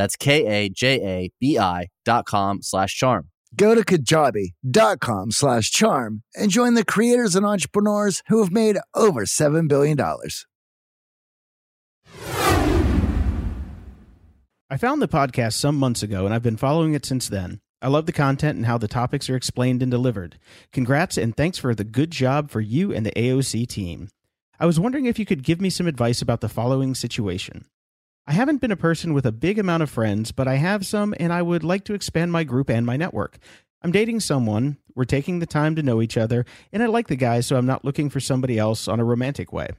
That's 0.00 0.16
K-A-J-A-B-I 0.16 1.88
dot 2.06 2.24
com 2.24 2.62
slash 2.62 2.96
charm. 2.96 3.28
Go 3.54 3.74
to 3.74 3.82
kajabi.com 3.82 5.30
slash 5.30 5.70
charm 5.70 6.22
and 6.34 6.50
join 6.50 6.72
the 6.72 6.86
creators 6.86 7.36
and 7.36 7.44
entrepreneurs 7.44 8.22
who 8.28 8.42
have 8.42 8.50
made 8.50 8.78
over 8.94 9.26
$7 9.26 9.68
billion. 9.68 10.00
I 14.70 14.76
found 14.78 15.02
the 15.02 15.08
podcast 15.08 15.52
some 15.52 15.76
months 15.76 16.02
ago 16.02 16.24
and 16.24 16.34
I've 16.34 16.42
been 16.42 16.56
following 16.56 16.94
it 16.94 17.04
since 17.04 17.28
then. 17.28 17.60
I 17.82 17.88
love 17.88 18.06
the 18.06 18.12
content 18.12 18.56
and 18.56 18.64
how 18.64 18.78
the 18.78 18.88
topics 18.88 19.28
are 19.28 19.36
explained 19.36 19.82
and 19.82 19.90
delivered. 19.90 20.38
Congrats 20.72 21.18
and 21.18 21.36
thanks 21.36 21.58
for 21.58 21.74
the 21.74 21.84
good 21.84 22.10
job 22.10 22.50
for 22.50 22.62
you 22.62 22.90
and 22.90 23.04
the 23.04 23.12
AOC 23.12 23.68
team. 23.68 24.08
I 24.58 24.64
was 24.64 24.80
wondering 24.80 25.04
if 25.04 25.18
you 25.18 25.26
could 25.26 25.42
give 25.42 25.60
me 25.60 25.68
some 25.68 25.86
advice 25.86 26.22
about 26.22 26.40
the 26.40 26.48
following 26.48 26.94
situation. 26.94 27.66
I 28.26 28.32
haven't 28.32 28.60
been 28.60 28.70
a 28.70 28.76
person 28.76 29.12
with 29.12 29.26
a 29.26 29.32
big 29.32 29.58
amount 29.58 29.82
of 29.82 29.90
friends, 29.90 30.30
but 30.30 30.46
I 30.46 30.54
have 30.56 30.86
some 30.86 31.14
and 31.18 31.32
I 31.32 31.42
would 31.42 31.64
like 31.64 31.84
to 31.84 31.94
expand 31.94 32.30
my 32.30 32.44
group 32.44 32.70
and 32.70 32.86
my 32.86 32.96
network. 32.96 33.38
I'm 33.82 33.92
dating 33.92 34.20
someone, 34.20 34.76
we're 34.94 35.04
taking 35.04 35.38
the 35.38 35.46
time 35.46 35.74
to 35.76 35.82
know 35.82 36.02
each 36.02 36.16
other, 36.16 36.44
and 36.72 36.82
I 36.82 36.86
like 36.86 37.08
the 37.08 37.16
guy, 37.16 37.40
so 37.40 37.56
I'm 37.56 37.66
not 37.66 37.84
looking 37.84 38.10
for 38.10 38.20
somebody 38.20 38.58
else 38.58 38.86
on 38.86 39.00
a 39.00 39.04
romantic 39.04 39.52
way. 39.52 39.70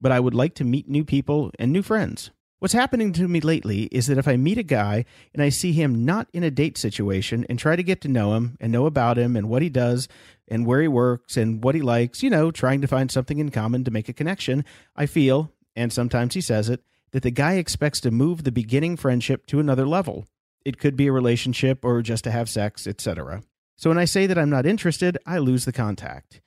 But 0.00 0.12
I 0.12 0.20
would 0.20 0.34
like 0.34 0.54
to 0.54 0.64
meet 0.64 0.88
new 0.88 1.04
people 1.04 1.50
and 1.58 1.72
new 1.72 1.82
friends. 1.82 2.30
What's 2.58 2.74
happening 2.74 3.12
to 3.14 3.28
me 3.28 3.40
lately 3.40 3.84
is 3.84 4.06
that 4.08 4.18
if 4.18 4.28
I 4.28 4.36
meet 4.36 4.58
a 4.58 4.62
guy 4.62 5.04
and 5.32 5.42
I 5.42 5.48
see 5.48 5.72
him 5.72 6.04
not 6.04 6.28
in 6.32 6.42
a 6.42 6.50
date 6.50 6.76
situation 6.76 7.46
and 7.48 7.58
try 7.58 7.76
to 7.76 7.82
get 7.82 8.00
to 8.02 8.08
know 8.08 8.34
him 8.34 8.56
and 8.60 8.72
know 8.72 8.86
about 8.86 9.18
him 9.18 9.36
and 9.36 9.48
what 9.48 9.62
he 9.62 9.70
does 9.70 10.08
and 10.48 10.66
where 10.66 10.82
he 10.82 10.88
works 10.88 11.36
and 11.36 11.62
what 11.62 11.74
he 11.74 11.80
likes, 11.80 12.22
you 12.22 12.28
know, 12.28 12.50
trying 12.50 12.80
to 12.80 12.88
find 12.88 13.10
something 13.10 13.38
in 13.38 13.50
common 13.50 13.84
to 13.84 13.90
make 13.90 14.08
a 14.08 14.14
connection, 14.14 14.64
I 14.96 15.06
feel, 15.06 15.52
and 15.76 15.92
sometimes 15.92 16.34
he 16.34 16.40
says 16.40 16.68
it, 16.68 16.82
that 17.12 17.22
the 17.22 17.30
guy 17.30 17.54
expects 17.54 18.00
to 18.00 18.10
move 18.10 18.44
the 18.44 18.52
beginning 18.52 18.96
friendship 18.96 19.46
to 19.46 19.60
another 19.60 19.86
level. 19.86 20.26
It 20.64 20.78
could 20.78 20.96
be 20.96 21.06
a 21.06 21.12
relationship 21.12 21.84
or 21.84 22.02
just 22.02 22.24
to 22.24 22.30
have 22.30 22.48
sex, 22.48 22.86
etc. 22.86 23.42
So 23.76 23.90
when 23.90 23.98
I 23.98 24.04
say 24.04 24.26
that 24.26 24.38
I'm 24.38 24.50
not 24.50 24.66
interested, 24.66 25.16
I 25.26 25.38
lose 25.38 25.64
the 25.64 25.72
contact. 25.72 26.40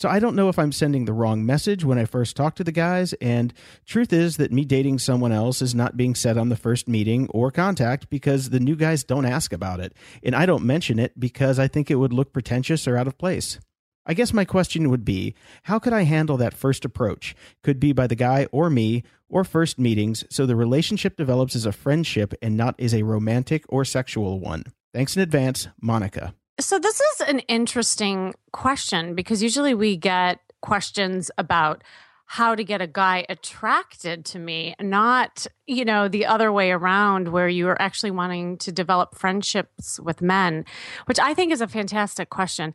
So 0.00 0.08
I 0.08 0.18
don't 0.18 0.34
know 0.34 0.48
if 0.48 0.58
I'm 0.58 0.72
sending 0.72 1.04
the 1.04 1.12
wrong 1.12 1.44
message 1.44 1.84
when 1.84 1.98
I 1.98 2.06
first 2.06 2.34
talk 2.34 2.54
to 2.54 2.64
the 2.64 2.72
guys. 2.72 3.12
And 3.20 3.52
truth 3.84 4.14
is 4.14 4.38
that 4.38 4.50
me 4.50 4.64
dating 4.64 4.98
someone 4.98 5.30
else 5.30 5.60
is 5.60 5.74
not 5.74 5.98
being 5.98 6.14
said 6.14 6.38
on 6.38 6.48
the 6.48 6.56
first 6.56 6.88
meeting 6.88 7.28
or 7.28 7.50
contact 7.50 8.08
because 8.08 8.48
the 8.48 8.60
new 8.60 8.76
guys 8.76 9.04
don't 9.04 9.26
ask 9.26 9.52
about 9.52 9.78
it. 9.78 9.92
And 10.22 10.34
I 10.34 10.46
don't 10.46 10.64
mention 10.64 10.98
it 10.98 11.20
because 11.20 11.58
I 11.58 11.68
think 11.68 11.90
it 11.90 11.96
would 11.96 12.14
look 12.14 12.32
pretentious 12.32 12.88
or 12.88 12.96
out 12.96 13.08
of 13.08 13.18
place. 13.18 13.58
I 14.06 14.14
guess 14.14 14.32
my 14.32 14.44
question 14.44 14.90
would 14.90 15.04
be 15.04 15.34
how 15.64 15.78
could 15.78 15.92
I 15.92 16.02
handle 16.02 16.36
that 16.38 16.54
first 16.54 16.84
approach? 16.84 17.34
Could 17.62 17.78
be 17.78 17.92
by 17.92 18.06
the 18.06 18.14
guy 18.14 18.46
or 18.50 18.70
me 18.70 19.04
or 19.28 19.44
first 19.44 19.78
meetings 19.78 20.24
so 20.30 20.46
the 20.46 20.56
relationship 20.56 21.16
develops 21.16 21.54
as 21.54 21.66
a 21.66 21.72
friendship 21.72 22.34
and 22.42 22.56
not 22.56 22.74
as 22.80 22.94
a 22.94 23.02
romantic 23.02 23.64
or 23.68 23.84
sexual 23.84 24.40
one. 24.40 24.64
Thanks 24.92 25.16
in 25.16 25.22
advance, 25.22 25.68
Monica. 25.80 26.34
So, 26.58 26.78
this 26.78 27.00
is 27.00 27.20
an 27.22 27.38
interesting 27.40 28.34
question 28.52 29.14
because 29.14 29.42
usually 29.42 29.72
we 29.72 29.96
get 29.96 30.40
questions 30.60 31.30
about 31.38 31.82
how 32.26 32.54
to 32.54 32.62
get 32.62 32.80
a 32.80 32.86
guy 32.86 33.26
attracted 33.28 34.24
to 34.24 34.38
me, 34.38 34.74
not, 34.80 35.48
you 35.66 35.84
know, 35.84 36.06
the 36.06 36.26
other 36.26 36.52
way 36.52 36.70
around 36.70 37.26
where 37.26 37.48
you 37.48 37.66
are 37.66 37.80
actually 37.82 38.12
wanting 38.12 38.56
to 38.56 38.70
develop 38.70 39.16
friendships 39.16 39.98
with 39.98 40.22
men, 40.22 40.64
which 41.06 41.18
I 41.18 41.34
think 41.34 41.50
is 41.50 41.60
a 41.60 41.66
fantastic 41.66 42.30
question. 42.30 42.72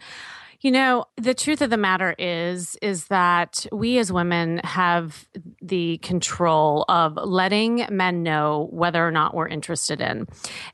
You 0.62 0.72
know, 0.72 1.06
the 1.18 1.34
truth 1.34 1.62
of 1.62 1.70
the 1.70 1.78
matter 1.78 2.16
is 2.18 2.78
is 2.82 3.08
that 3.08 3.66
we 3.72 3.98
as 4.00 4.12
women 4.12 4.62
have 4.64 5.28
the 5.62 5.98
control 6.00 6.86
of 6.90 7.16
letting 7.16 7.86
men 7.90 8.24
know 8.24 8.68
whether 8.72 9.06
or 9.06 9.12
not 9.12 9.34
we're 9.34 9.48
interested 9.48 10.02
in. 10.02 10.28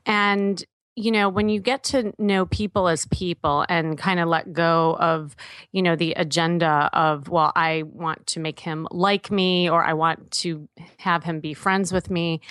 And 0.06 0.64
you 0.94 1.10
know, 1.10 1.28
when 1.28 1.48
you 1.48 1.58
get 1.58 1.84
to 1.84 2.12
know 2.18 2.44
people 2.44 2.86
as 2.86 3.06
people 3.06 3.64
and 3.68 3.96
kind 3.96 4.20
of 4.20 4.28
let 4.28 4.52
go 4.52 4.94
of, 5.00 5.34
you 5.72 5.80
know, 5.80 5.96
the 5.96 6.12
agenda 6.12 6.90
of, 6.92 7.30
well, 7.30 7.50
I 7.56 7.84
want 7.84 8.26
to 8.28 8.40
make 8.40 8.60
him 8.60 8.86
like 8.90 9.30
me 9.30 9.70
or 9.70 9.82
I 9.82 9.94
want 9.94 10.30
to 10.42 10.68
have 10.98 11.24
him 11.24 11.40
be 11.40 11.54
friends 11.54 11.92
with 11.92 12.10
me, 12.10 12.42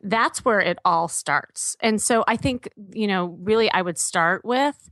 that's 0.00 0.44
where 0.44 0.60
it 0.60 0.78
all 0.84 1.08
starts. 1.08 1.76
And 1.80 2.00
so 2.00 2.22
I 2.28 2.36
think, 2.36 2.68
you 2.92 3.08
know, 3.08 3.36
really 3.40 3.68
I 3.70 3.82
would 3.82 3.98
start 3.98 4.44
with 4.44 4.88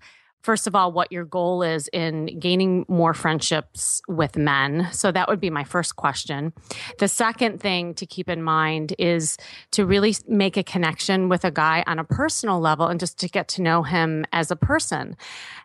first 0.46 0.68
of 0.68 0.76
all, 0.76 0.92
what 0.92 1.10
your 1.10 1.24
goal 1.24 1.64
is 1.64 1.88
in 1.92 2.38
gaining 2.38 2.86
more 2.86 3.12
friendships 3.12 4.00
with 4.06 4.36
men. 4.36 4.86
So 4.92 5.10
that 5.10 5.28
would 5.28 5.40
be 5.40 5.50
my 5.50 5.64
first 5.64 5.96
question. 5.96 6.52
The 7.00 7.08
second 7.08 7.60
thing 7.60 7.94
to 7.94 8.06
keep 8.06 8.30
in 8.30 8.44
mind 8.44 8.94
is 8.96 9.36
to 9.72 9.84
really 9.84 10.14
make 10.28 10.56
a 10.56 10.62
connection 10.62 11.28
with 11.28 11.44
a 11.44 11.50
guy 11.50 11.82
on 11.88 11.98
a 11.98 12.04
personal 12.04 12.60
level 12.60 12.86
and 12.86 13.00
just 13.00 13.18
to 13.18 13.28
get 13.28 13.48
to 13.48 13.62
know 13.62 13.82
him 13.82 14.24
as 14.32 14.52
a 14.52 14.56
person. 14.56 15.16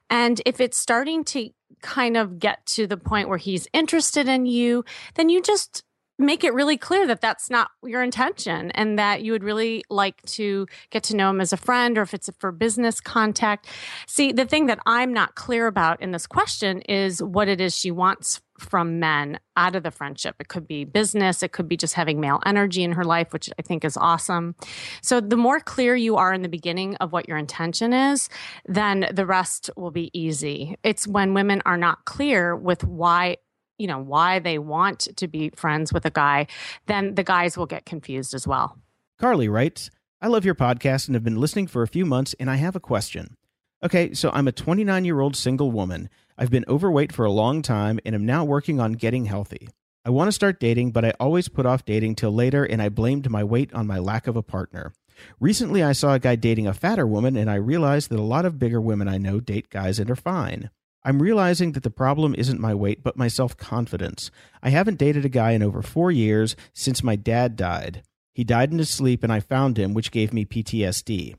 And 0.10 0.42
if 0.48 0.60
it's 0.60 0.78
starting 0.78 1.26
to 1.26 1.52
kind 1.84 2.18
of 2.18 2.40
get 2.40 2.66
to 2.66 2.88
the 2.88 2.98
point 2.98 3.30
where 3.30 3.38
he's 3.38 3.68
interested 3.74 4.28
in 4.28 4.48
you, 4.48 4.84
then 5.14 5.30
you 5.30 5.44
just 5.44 5.84
make 6.22 6.44
it 6.44 6.54
really 6.54 6.78
clear 6.78 7.06
that 7.08 7.22
that's 7.22 7.50
not 7.50 7.72
your 7.84 8.01
intention 8.01 8.72
and 8.72 8.98
that 8.98 9.24
you 9.24 9.32
would 9.32 9.44
really 9.44 9.84
like 9.90 10.22
to 10.24 10.68
get 10.90 11.04
to 11.04 11.16
know 11.16 11.30
him 11.30 11.42
as 11.42 11.54
a 11.54 11.58
friend 11.58 11.98
or 11.98 12.01
if 12.01 12.13
it's 12.13 12.30
for 12.40 12.51
business 12.51 13.01
contact. 13.01 13.68
See, 14.08 14.32
the 14.32 14.46
thing 14.46 14.68
that 14.68 14.80
I'm 14.86 15.13
not 15.13 15.36
clear 15.36 15.68
about 15.68 16.01
in 16.01 16.12
this 16.12 16.28
question 16.28 16.82
is 16.82 17.22
what 17.22 17.48
it 17.48 17.60
is 17.60 17.78
she 17.78 17.92
wants 17.92 18.42
from 18.62 19.00
men 19.00 19.40
out 19.58 19.75
of 19.75 19.84
the 19.84 19.92
friendship. 19.92 20.36
It 20.40 20.48
could 20.48 20.68
be 20.68 20.86
business, 20.86 21.44
it 21.44 21.51
could 21.51 21.68
be 21.68 21.78
just 21.78 21.96
having 21.96 22.20
male 22.20 22.40
energy 22.46 22.84
in 22.84 22.94
her 22.94 23.04
life, 23.04 23.34
which 23.34 23.50
I 23.58 23.62
think 23.62 23.84
is 23.84 23.98
awesome. 23.98 24.56
So, 25.01 25.20
the 25.20 25.38
more 25.38 25.60
clear 25.60 25.96
you 25.96 26.18
are 26.18 26.34
in 26.34 26.42
the 26.42 26.50
beginning 26.50 26.96
of 26.98 27.12
what 27.12 27.28
your 27.28 27.38
intention 27.38 27.94
is, 27.94 28.30
then 28.68 29.08
the 29.12 29.25
rest 29.25 29.70
will 29.75 29.92
be 29.92 30.12
easy. 30.13 30.78
It's 30.84 31.08
when 31.08 31.34
women 31.34 31.62
are 31.66 31.78
not 31.78 32.06
clear 32.06 32.56
with 32.56 32.84
why 32.84 33.38
you 33.82 33.88
know 33.88 34.00
why 34.00 34.38
they 34.38 34.60
want 34.60 35.00
to 35.18 35.28
be 35.28 35.50
friends 35.56 35.92
with 35.92 36.06
a 36.06 36.12
guy 36.12 36.46
then 36.86 37.16
the 37.16 37.24
guys 37.24 37.58
will 37.58 37.66
get 37.66 37.84
confused 37.86 38.36
as 38.36 38.48
well. 38.48 38.78
Carly 39.20 39.50
writes 39.50 39.90
i 40.22 40.28
love 40.28 40.46
your 40.46 40.56
podcast 40.56 41.08
and 41.08 41.16
have 41.16 41.24
been 41.24 41.42
listening 41.42 41.66
for 41.66 41.82
a 41.82 41.88
few 41.88 42.06
months 42.06 42.36
and 42.40 42.50
i 42.50 42.56
have 42.56 42.76
a 42.76 42.80
question. 42.80 43.36
Okay 43.84 44.14
so 44.14 44.30
i'm 44.32 44.48
a 44.48 44.52
29 44.52 45.04
year 45.04 45.20
old 45.20 45.36
single 45.36 45.72
woman. 45.72 46.10
I've 46.38 46.52
been 46.52 46.66
overweight 46.68 47.12
for 47.12 47.26
a 47.26 47.32
long 47.32 47.62
time 47.64 48.00
and 48.06 48.14
am 48.14 48.26
now 48.26 48.46
working 48.46 48.80
on 48.80 48.94
getting 48.94 49.26
healthy. 49.26 49.70
I 50.06 50.10
want 50.10 50.28
to 50.28 50.32
start 50.32 50.60
dating 50.60 50.92
but 50.92 51.04
i 51.04 51.14
always 51.20 51.50
put 51.50 51.66
off 51.66 51.84
dating 51.84 52.16
till 52.16 52.32
later 52.32 52.64
and 52.64 52.82
i 52.82 52.90
blamed 52.90 53.32
my 53.32 53.44
weight 53.44 53.74
on 53.74 53.88
my 53.88 53.98
lack 53.98 54.28
of 54.28 54.36
a 54.36 54.44
partner. 54.44 54.94
Recently 55.40 55.82
i 55.82 55.92
saw 55.92 56.14
a 56.14 56.20
guy 56.20 56.36
dating 56.36 56.68
a 56.68 56.74
fatter 56.74 57.08
woman 57.08 57.36
and 57.36 57.50
i 57.50 57.56
realized 57.56 58.12
that 58.12 58.20
a 58.20 58.32
lot 58.36 58.46
of 58.46 58.60
bigger 58.60 58.80
women 58.80 59.08
i 59.08 59.18
know 59.18 59.40
date 59.40 59.70
guys 59.72 59.98
and 59.98 60.10
are 60.12 60.16
fine 60.16 60.70
I'm 61.03 61.22
realizing 61.22 61.72
that 61.72 61.84
the 61.84 61.89
problem 61.89 62.36
isn't 62.36 62.60
my 62.60 62.75
weight, 62.75 63.03
but 63.03 63.17
my 63.17 63.27
self 63.27 63.58
confidence. 63.58 64.29
I 64.62 64.70
haven't 64.70 65.00
dated 65.00 65.25
a 65.25 65.29
guy 65.29 65.51
in 65.51 65.63
over 65.63 65.81
four 65.81 66.12
years 66.12 66.55
since 66.74 67.03
my 67.03 67.15
dad 67.15 67.55
died. 67.55 68.03
He 68.34 68.43
died 68.43 68.72
in 68.72 68.77
his 68.77 68.89
sleep, 68.89 69.24
and 69.24 69.34
I 69.34 69.39
found 69.39 69.77
him, 69.77 69.93
which 69.93 70.12
gave 70.12 70.31
me 70.31 70.46
PTSD. 70.46 71.36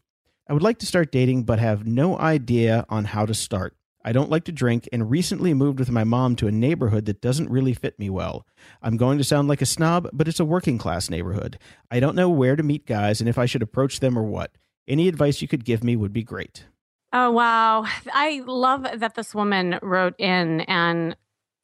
I 0.49 0.53
would 0.53 0.63
like 0.63 0.79
to 0.81 0.87
start 0.87 1.13
dating, 1.13 1.45
but 1.45 1.59
have 1.59 1.87
no 1.87 2.19
idea 2.19 2.85
on 2.89 3.07
how 3.07 3.25
to 3.25 3.35
start. 3.35 3.77
I 4.05 4.13
don't 4.13 4.31
like 4.31 4.45
to 4.45 4.53
drink 4.53 4.89
and 4.93 5.11
recently 5.11 5.55
moved 5.55 5.79
with 5.79 5.91
my 5.91 6.03
mom 6.03 6.35
to 6.37 6.49
a 6.49 6.53
neighborhood 6.53 7.05
that 7.07 7.21
doesn't 7.21 7.51
really 7.51 7.73
fit 7.73 7.99
me 7.99 8.11
well. 8.11 8.45
I'm 8.83 8.97
going 8.97 9.19
to 9.19 9.25
sound 9.25 9.47
like 9.47 9.63
a 9.63 9.67
snob, 9.67 10.09
but 10.13 10.27
it's 10.27 10.41
a 10.41 10.45
working 10.45 10.77
class 10.77 11.09
neighborhood. 11.09 11.57
I 11.91 12.01
don't 12.01 12.17
know 12.17 12.29
where 12.29 12.57
to 12.57 12.65
meet 12.65 12.85
guys 12.85 13.21
and 13.21 13.29
if 13.29 13.39
I 13.39 13.47
should 13.47 13.63
approach 13.63 14.01
them 14.01 14.19
or 14.19 14.25
what. 14.25 14.51
Any 14.89 15.07
advice 15.07 15.41
you 15.41 15.47
could 15.47 15.65
give 15.65 15.85
me 15.85 15.95
would 15.95 16.13
be 16.13 16.25
great. 16.25 16.65
Oh, 17.13 17.31
wow. 17.31 17.85
I 18.13 18.43
love 18.47 18.87
that 18.95 19.15
this 19.15 19.35
woman 19.35 19.79
wrote 19.83 20.15
in 20.19 20.63
and 20.63 21.17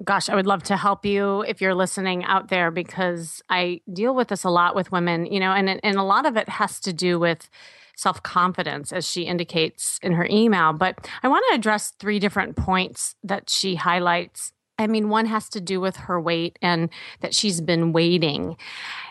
gosh, 0.05 0.29
I 0.29 0.37
would 0.37 0.47
love 0.47 0.63
to 0.65 0.77
help 0.77 1.05
you 1.05 1.43
if 1.43 1.61
you're 1.61 1.75
listening 1.75 2.23
out 2.25 2.49
there 2.49 2.71
because 2.71 3.43
I 3.51 3.81
deal 3.93 4.15
with 4.15 4.29
this 4.29 4.45
a 4.45 4.51
lot 4.51 4.77
with 4.77 4.93
women, 4.93 5.27
you 5.27 5.41
know, 5.41 5.53
and 5.53 5.69
and 5.83 5.97
a 5.97 6.03
lot 6.05 6.25
of 6.27 6.37
it 6.37 6.49
has 6.49 6.79
to 6.81 6.93
do 6.93 7.19
with 7.19 7.49
self-confidence 7.97 8.93
as 8.93 9.09
she 9.09 9.23
indicates 9.23 9.99
in 10.03 10.13
her 10.13 10.27
email, 10.31 10.73
but 10.73 11.09
I 11.25 11.29
want 11.29 11.45
to 11.49 11.57
address 11.57 11.93
three 11.99 12.21
different 12.21 12.55
points 12.55 13.17
that 13.25 13.51
she 13.51 13.75
highlights 13.75 14.53
I 14.79 14.87
mean, 14.87 15.09
one 15.09 15.27
has 15.27 15.49
to 15.51 15.61
do 15.61 15.81
with 15.81 15.97
her 15.97 16.21
weight 16.21 16.57
and 16.63 16.89
that 17.21 17.35
she's 17.35 17.61
been 17.61 17.93
waiting. 17.93 18.57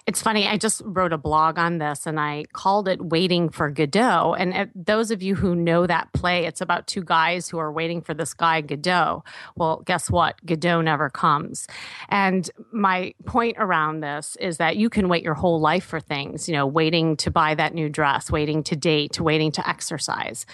It's 0.05 0.21
funny, 0.21 0.47
I 0.47 0.55
just 0.55 0.81
wrote 0.85 1.11
a 1.11 1.17
blog 1.17 1.59
on 1.59 1.79
this 1.79 2.07
and 2.07 2.17
I 2.17 2.45
called 2.53 2.87
it 2.87 3.01
Waiting 3.01 3.49
for 3.49 3.69
Godot. 3.69 4.35
And 4.39 4.53
uh, 4.53 4.65
those 4.73 5.11
of 5.11 5.21
you 5.21 5.35
who 5.35 5.53
know 5.53 5.85
that 5.85 6.13
play, 6.13 6.45
it's 6.45 6.61
about 6.61 6.87
two 6.87 7.03
guys 7.03 7.49
who 7.49 7.57
are 7.57 7.69
waiting 7.69 8.01
for 8.01 8.13
this 8.13 8.33
guy, 8.33 8.61
Godot. 8.61 9.25
Well, 9.57 9.83
guess 9.85 10.09
what? 10.09 10.43
Godot 10.45 10.79
never 10.79 11.09
comes. 11.09 11.67
And 12.07 12.49
my 12.71 13.13
point 13.25 13.57
around 13.59 13.99
this 13.99 14.37
is 14.39 14.57
that 14.57 14.77
you 14.77 14.89
can 14.89 15.09
wait 15.09 15.23
your 15.23 15.33
whole 15.33 15.59
life 15.59 15.83
for 15.83 15.99
things, 15.99 16.47
you 16.47 16.55
know, 16.55 16.65
waiting 16.65 17.17
to 17.17 17.29
buy 17.29 17.55
that 17.55 17.73
new 17.73 17.89
dress, 17.89 18.31
waiting 18.31 18.63
to 18.63 18.77
date, 18.77 19.19
waiting 19.19 19.51
to 19.51 19.69
exercise 19.69 20.45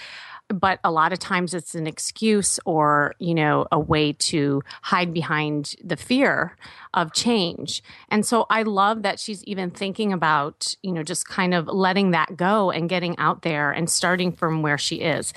but 0.54 0.80
a 0.84 0.92
lot 0.92 1.12
of 1.12 1.20
times 1.20 1.54
it's 1.54 1.76
an 1.76 1.88
excuse 1.88 2.60
or 2.66 3.16
you 3.20 3.34
know 3.34 3.66
a 3.72 3.80
way 3.80 4.14
to 4.14 4.62
hide 4.82 5.14
behind 5.14 5.76
the 5.84 5.98
fear 5.98 6.56
of 6.94 7.14
change 7.14 7.84
and 8.10 8.26
so 8.26 8.46
i 8.50 8.62
love 8.62 9.02
that 9.02 9.20
she's 9.20 9.44
even 9.46 9.70
thinking 9.70 10.14
about 10.14 10.76
you 10.84 10.92
know 10.92 11.04
just 11.04 11.28
kind 11.28 11.54
of 11.54 11.68
letting 11.68 12.12
that 12.12 12.38
go 12.38 12.72
and 12.72 12.90
getting 12.90 13.18
out 13.18 13.42
there 13.42 13.72
and 13.72 13.90
starting 13.90 14.32
from 14.32 14.62
where 14.62 14.78
she 14.78 14.98
is 14.98 15.34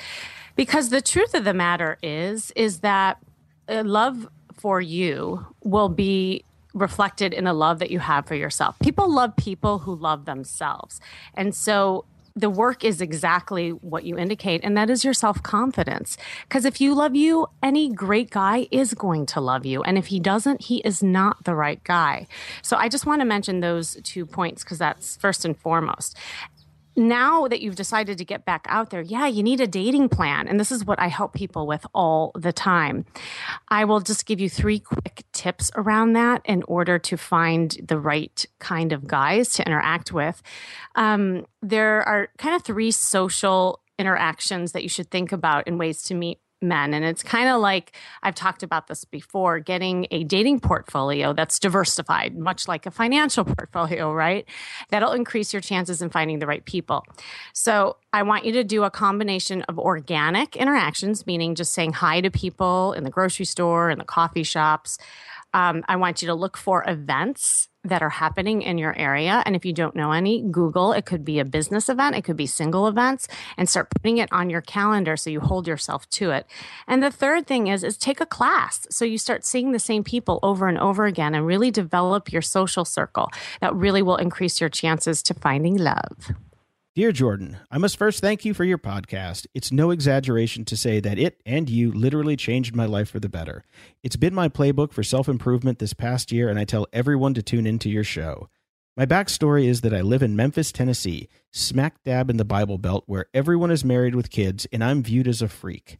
because 0.54 0.90
the 0.90 1.00
truth 1.00 1.34
of 1.34 1.44
the 1.44 1.54
matter 1.54 1.98
is 2.02 2.52
is 2.56 2.80
that 2.80 3.18
love 3.68 4.28
for 4.54 4.80
you 4.80 5.46
will 5.62 5.88
be 5.88 6.44
reflected 6.76 7.32
in 7.32 7.44
the 7.44 7.52
love 7.52 7.78
that 7.78 7.90
you 7.90 7.98
have 7.98 8.26
for 8.26 8.34
yourself. 8.34 8.78
People 8.80 9.10
love 9.10 9.34
people 9.36 9.78
who 9.78 9.94
love 9.94 10.26
themselves. 10.26 11.00
And 11.34 11.54
so 11.54 12.04
the 12.36 12.50
work 12.50 12.84
is 12.84 13.00
exactly 13.00 13.70
what 13.70 14.04
you 14.04 14.18
indicate, 14.18 14.60
and 14.62 14.76
that 14.76 14.90
is 14.90 15.04
your 15.04 15.14
self 15.14 15.42
confidence. 15.42 16.18
Because 16.42 16.66
if 16.66 16.80
you 16.80 16.94
love 16.94 17.16
you, 17.16 17.46
any 17.62 17.90
great 17.90 18.30
guy 18.30 18.68
is 18.70 18.92
going 18.92 19.24
to 19.26 19.40
love 19.40 19.64
you. 19.64 19.82
And 19.82 19.96
if 19.96 20.06
he 20.08 20.20
doesn't, 20.20 20.62
he 20.62 20.78
is 20.84 21.02
not 21.02 21.44
the 21.44 21.54
right 21.54 21.82
guy. 21.82 22.26
So 22.60 22.76
I 22.76 22.88
just 22.88 23.06
want 23.06 23.22
to 23.22 23.24
mention 23.24 23.60
those 23.60 23.96
two 24.04 24.26
points 24.26 24.62
because 24.62 24.78
that's 24.78 25.16
first 25.16 25.44
and 25.46 25.58
foremost 25.58 26.16
now 26.96 27.46
that 27.48 27.60
you've 27.60 27.76
decided 27.76 28.18
to 28.18 28.24
get 28.24 28.44
back 28.44 28.66
out 28.68 28.90
there, 28.90 29.02
yeah, 29.02 29.26
you 29.26 29.42
need 29.42 29.60
a 29.60 29.66
dating 29.66 30.08
plan. 30.08 30.48
And 30.48 30.58
this 30.58 30.72
is 30.72 30.84
what 30.84 30.98
I 30.98 31.08
help 31.08 31.34
people 31.34 31.66
with 31.66 31.86
all 31.94 32.32
the 32.34 32.52
time. 32.52 33.04
I 33.68 33.84
will 33.84 34.00
just 34.00 34.26
give 34.26 34.40
you 34.40 34.48
three 34.48 34.80
quick 34.80 35.24
tips 35.32 35.70
around 35.76 36.14
that 36.14 36.42
in 36.44 36.62
order 36.64 36.98
to 36.98 37.16
find 37.16 37.76
the 37.86 37.98
right 37.98 38.44
kind 38.58 38.92
of 38.92 39.06
guys 39.06 39.50
to 39.54 39.66
interact 39.66 40.12
with. 40.12 40.42
Um, 40.94 41.46
there 41.62 42.02
are 42.02 42.28
kind 42.38 42.54
of 42.54 42.62
three 42.62 42.90
social 42.90 43.80
interactions 43.98 44.72
that 44.72 44.82
you 44.82 44.88
should 44.88 45.10
think 45.10 45.32
about 45.32 45.66
in 45.66 45.78
ways 45.78 46.02
to 46.02 46.14
meet 46.14 46.38
men. 46.66 46.94
And 46.94 47.04
it's 47.04 47.22
kind 47.22 47.48
of 47.48 47.60
like 47.60 47.96
I've 48.22 48.34
talked 48.34 48.62
about 48.62 48.88
this 48.88 49.04
before 49.04 49.60
getting 49.60 50.06
a 50.10 50.24
dating 50.24 50.60
portfolio 50.60 51.32
that's 51.32 51.58
diversified, 51.58 52.36
much 52.36 52.68
like 52.68 52.86
a 52.86 52.90
financial 52.90 53.44
portfolio, 53.56 54.12
right? 54.12 54.46
That'll 54.90 55.12
increase 55.12 55.52
your 55.52 55.62
chances 55.62 56.02
in 56.02 56.10
finding 56.10 56.38
the 56.38 56.46
right 56.46 56.64
people. 56.64 57.04
So 57.52 57.96
I 58.12 58.22
want 58.22 58.44
you 58.44 58.52
to 58.52 58.64
do 58.64 58.84
a 58.84 58.90
combination 58.90 59.62
of 59.62 59.78
organic 59.78 60.56
interactions, 60.56 61.26
meaning 61.26 61.54
just 61.54 61.72
saying 61.72 61.94
hi 61.94 62.20
to 62.20 62.30
people 62.30 62.92
in 62.92 63.04
the 63.04 63.10
grocery 63.10 63.46
store, 63.46 63.90
in 63.90 63.98
the 63.98 64.04
coffee 64.04 64.42
shops. 64.42 64.98
Um, 65.56 65.84
I 65.88 65.96
want 65.96 66.20
you 66.20 66.26
to 66.26 66.34
look 66.34 66.58
for 66.58 66.84
events 66.86 67.70
that 67.82 68.02
are 68.02 68.10
happening 68.10 68.60
in 68.60 68.76
your 68.76 68.94
area. 68.98 69.42
And 69.46 69.56
if 69.56 69.64
you 69.64 69.72
don't 69.72 69.96
know 69.96 70.12
any, 70.12 70.42
Google. 70.50 70.92
It 70.92 71.06
could 71.06 71.24
be 71.24 71.38
a 71.38 71.46
business 71.46 71.88
event, 71.88 72.14
it 72.14 72.24
could 72.24 72.36
be 72.36 72.46
single 72.46 72.86
events, 72.86 73.26
and 73.56 73.66
start 73.66 73.88
putting 73.90 74.18
it 74.18 74.30
on 74.32 74.50
your 74.50 74.60
calendar 74.60 75.16
so 75.16 75.30
you 75.30 75.40
hold 75.40 75.66
yourself 75.66 76.06
to 76.10 76.30
it. 76.30 76.46
And 76.86 77.02
the 77.02 77.10
third 77.10 77.46
thing 77.46 77.68
is 77.68 77.84
is 77.84 77.96
take 77.96 78.20
a 78.20 78.26
class 78.26 78.86
so 78.90 79.06
you 79.06 79.16
start 79.16 79.46
seeing 79.46 79.72
the 79.72 79.78
same 79.78 80.04
people 80.04 80.40
over 80.42 80.68
and 80.68 80.76
over 80.76 81.06
again 81.06 81.34
and 81.34 81.46
really 81.46 81.70
develop 81.70 82.30
your 82.30 82.42
social 82.42 82.84
circle. 82.84 83.30
That 83.62 83.74
really 83.74 84.02
will 84.02 84.16
increase 84.16 84.60
your 84.60 84.68
chances 84.68 85.22
to 85.22 85.32
finding 85.32 85.78
love. 85.78 86.32
Dear 86.96 87.12
Jordan, 87.12 87.58
I 87.70 87.76
must 87.76 87.98
first 87.98 88.22
thank 88.22 88.46
you 88.46 88.54
for 88.54 88.64
your 88.64 88.78
podcast. 88.78 89.46
It's 89.52 89.70
no 89.70 89.90
exaggeration 89.90 90.64
to 90.64 90.78
say 90.78 90.98
that 91.00 91.18
it 91.18 91.42
and 91.44 91.68
you 91.68 91.92
literally 91.92 92.36
changed 92.36 92.74
my 92.74 92.86
life 92.86 93.10
for 93.10 93.20
the 93.20 93.28
better. 93.28 93.66
It's 94.02 94.16
been 94.16 94.32
my 94.32 94.48
playbook 94.48 94.94
for 94.94 95.02
self 95.02 95.28
improvement 95.28 95.78
this 95.78 95.92
past 95.92 96.32
year, 96.32 96.48
and 96.48 96.58
I 96.58 96.64
tell 96.64 96.86
everyone 96.94 97.34
to 97.34 97.42
tune 97.42 97.66
into 97.66 97.90
your 97.90 98.02
show. 98.02 98.48
My 98.96 99.04
backstory 99.04 99.66
is 99.66 99.82
that 99.82 99.92
I 99.92 100.00
live 100.00 100.22
in 100.22 100.36
Memphis, 100.36 100.72
Tennessee, 100.72 101.28
smack 101.52 102.02
dab 102.02 102.30
in 102.30 102.38
the 102.38 102.46
Bible 102.46 102.78
Belt, 102.78 103.04
where 103.04 103.26
everyone 103.34 103.70
is 103.70 103.84
married 103.84 104.14
with 104.14 104.30
kids, 104.30 104.66
and 104.72 104.82
I'm 104.82 105.02
viewed 105.02 105.28
as 105.28 105.42
a 105.42 105.48
freak. 105.48 105.98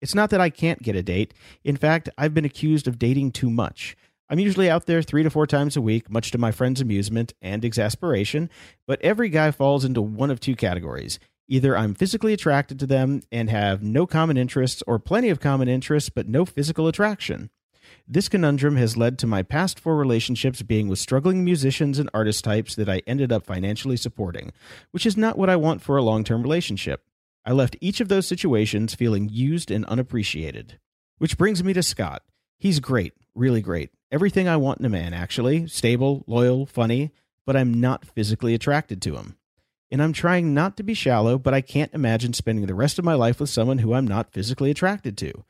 It's 0.00 0.14
not 0.14 0.30
that 0.30 0.40
I 0.40 0.48
can't 0.48 0.82
get 0.82 0.96
a 0.96 1.02
date. 1.02 1.34
In 1.62 1.76
fact, 1.76 2.08
I've 2.16 2.32
been 2.32 2.46
accused 2.46 2.88
of 2.88 2.98
dating 2.98 3.32
too 3.32 3.50
much. 3.50 3.96
I'm 4.30 4.38
usually 4.38 4.68
out 4.68 4.86
there 4.86 5.00
three 5.00 5.22
to 5.22 5.30
four 5.30 5.46
times 5.46 5.76
a 5.76 5.80
week, 5.80 6.10
much 6.10 6.30
to 6.32 6.38
my 6.38 6.52
friends' 6.52 6.82
amusement 6.82 7.32
and 7.40 7.64
exasperation, 7.64 8.50
but 8.86 9.00
every 9.00 9.30
guy 9.30 9.50
falls 9.50 9.84
into 9.84 10.02
one 10.02 10.30
of 10.30 10.38
two 10.38 10.54
categories. 10.54 11.18
Either 11.48 11.74
I'm 11.74 11.94
physically 11.94 12.34
attracted 12.34 12.78
to 12.80 12.86
them 12.86 13.22
and 13.32 13.48
have 13.48 13.82
no 13.82 14.06
common 14.06 14.36
interests, 14.36 14.82
or 14.86 14.98
plenty 14.98 15.30
of 15.30 15.40
common 15.40 15.66
interests 15.66 16.10
but 16.10 16.28
no 16.28 16.44
physical 16.44 16.86
attraction. 16.88 17.48
This 18.06 18.28
conundrum 18.28 18.76
has 18.76 18.98
led 18.98 19.18
to 19.18 19.26
my 19.26 19.42
past 19.42 19.80
four 19.80 19.96
relationships 19.96 20.60
being 20.60 20.88
with 20.88 20.98
struggling 20.98 21.42
musicians 21.42 21.98
and 21.98 22.10
artist 22.12 22.44
types 22.44 22.74
that 22.74 22.88
I 22.88 23.02
ended 23.06 23.32
up 23.32 23.46
financially 23.46 23.96
supporting, 23.96 24.52
which 24.90 25.06
is 25.06 25.16
not 25.16 25.38
what 25.38 25.48
I 25.48 25.56
want 25.56 25.80
for 25.80 25.96
a 25.96 26.02
long 26.02 26.22
term 26.22 26.42
relationship. 26.42 27.02
I 27.46 27.52
left 27.52 27.76
each 27.80 28.02
of 28.02 28.08
those 28.08 28.26
situations 28.26 28.94
feeling 28.94 29.30
used 29.30 29.70
and 29.70 29.86
unappreciated. 29.86 30.78
Which 31.16 31.38
brings 31.38 31.64
me 31.64 31.72
to 31.72 31.82
Scott. 31.82 32.22
He's 32.58 32.80
great, 32.80 33.14
really 33.38 33.60
great. 33.62 33.90
Everything 34.10 34.48
I 34.48 34.56
want 34.56 34.80
in 34.80 34.86
a 34.86 34.90
man, 34.90 35.14
actually 35.14 35.66
stable, 35.68 36.24
loyal, 36.26 36.66
funny, 36.66 37.12
but 37.46 37.56
I'm 37.56 37.80
not 37.80 38.04
physically 38.04 38.54
attracted 38.54 39.00
to 39.02 39.16
him. 39.16 39.36
And 39.90 40.02
I'm 40.02 40.12
trying 40.12 40.52
not 40.52 40.76
to 40.76 40.82
be 40.82 40.92
shallow, 40.92 41.38
but 41.38 41.54
I 41.54 41.60
can't 41.60 41.94
imagine 41.94 42.34
spending 42.34 42.66
the 42.66 42.74
rest 42.74 42.98
of 42.98 43.04
my 43.04 43.14
life 43.14 43.40
with 43.40 43.48
someone 43.48 43.78
who 43.78 43.94
I'm 43.94 44.06
not 44.06 44.32
physically 44.32 44.70
attracted 44.70 45.16
to. 45.18 45.44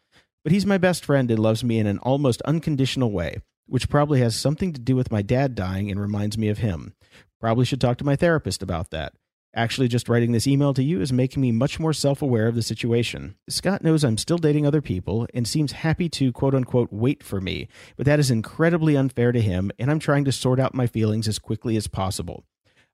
But 0.44 0.52
he's 0.52 0.64
my 0.66 0.78
best 0.78 1.04
friend 1.04 1.28
and 1.30 1.40
loves 1.40 1.64
me 1.64 1.78
in 1.78 1.86
an 1.88 1.98
almost 1.98 2.40
unconditional 2.42 3.10
way. 3.10 3.40
which 3.68 3.88
probably 3.88 4.20
has 4.20 4.34
something 4.34 4.72
to 4.72 4.80
do 4.80 4.96
with 4.96 5.12
my 5.12 5.22
dad 5.22 5.54
dying 5.54 5.90
and 5.90 6.00
reminds 6.00 6.36
me 6.38 6.48
of 6.48 6.58
him. 6.58 6.94
Probably 7.40 7.64
should 7.64 7.80
talk 7.80 7.98
to 7.98 8.04
my 8.04 8.16
therapist 8.16 8.62
about 8.62 8.90
that. 8.90 9.12
Actually, 9.54 9.88
just 9.88 10.08
writing 10.08 10.32
this 10.32 10.46
email 10.46 10.74
to 10.74 10.82
you 10.82 11.00
is 11.00 11.12
making 11.12 11.40
me 11.40 11.50
much 11.50 11.80
more 11.80 11.92
self 11.92 12.20
aware 12.20 12.46
of 12.48 12.54
the 12.54 12.62
situation. 12.62 13.34
Scott 13.48 13.82
knows 13.82 14.04
I'm 14.04 14.18
still 14.18 14.36
dating 14.38 14.66
other 14.66 14.82
people 14.82 15.26
and 15.32 15.48
seems 15.48 15.72
happy 15.72 16.08
to 16.10 16.32
quote 16.32 16.54
unquote 16.54 16.92
wait 16.92 17.22
for 17.22 17.40
me, 17.40 17.68
but 17.96 18.06
that 18.06 18.18
is 18.18 18.30
incredibly 18.30 18.96
unfair 18.96 19.32
to 19.32 19.40
him, 19.40 19.70
and 19.78 19.90
I'm 19.90 19.98
trying 19.98 20.24
to 20.26 20.32
sort 20.32 20.60
out 20.60 20.74
my 20.74 20.86
feelings 20.86 21.26
as 21.26 21.38
quickly 21.38 21.76
as 21.76 21.86
possible. 21.86 22.44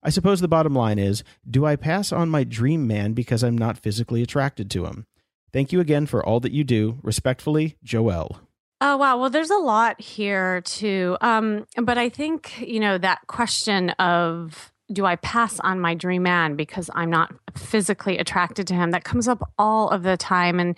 I 0.03 0.11
suppose 0.11 0.41
the 0.41 0.49
bottom 0.49 0.75
line 0.75 0.99
is 0.99 1.25
do 1.49 1.65
I 1.65 1.77
pass 1.77 2.13
on 2.13 2.29
my 2.29 2.45
dream 2.45 2.87
man 2.87 3.15
because 3.15 3.43
I'm 3.43 3.57
not 3.57 3.79
physically 3.79 4.23
attracted 4.23 4.71
to 4.73 4.85
him? 4.85 5.07
Thank 5.53 5.73
you 5.73 5.81
again 5.81 6.07
for 6.07 6.25
all 6.25 6.41
that 6.41 6.53
you 6.53 6.63
do. 6.63 6.99
Respectfully, 7.03 7.77
Joelle. 7.85 8.41
Oh 8.81 8.99
wow, 8.99 9.19
well 9.19 9.31
there's 9.31 9.51
a 9.51 9.57
lot 9.57 10.01
here 10.01 10.61
too. 10.61 11.17
Um 11.21 11.67
but 11.83 11.97
I 11.97 12.11
think, 12.11 12.61
you 12.61 12.81
know, 12.81 12.99
that 12.99 13.27
question 13.27 13.91
of 13.91 14.74
do 14.95 15.05
I 15.05 15.17
pass 15.17 15.61
on 15.61 15.81
my 15.81 15.95
dream 15.95 16.23
man 16.23 16.57
because 16.57 16.89
I'm 16.95 17.11
not 17.11 17.33
physically 17.57 18.19
attracted 18.19 18.67
to 18.69 18.75
him? 18.75 18.93
That 18.93 19.05
comes 19.05 19.29
up 19.29 19.51
all 19.59 19.91
of 19.91 20.03
the 20.03 20.17
time 20.17 20.59
and 20.61 20.77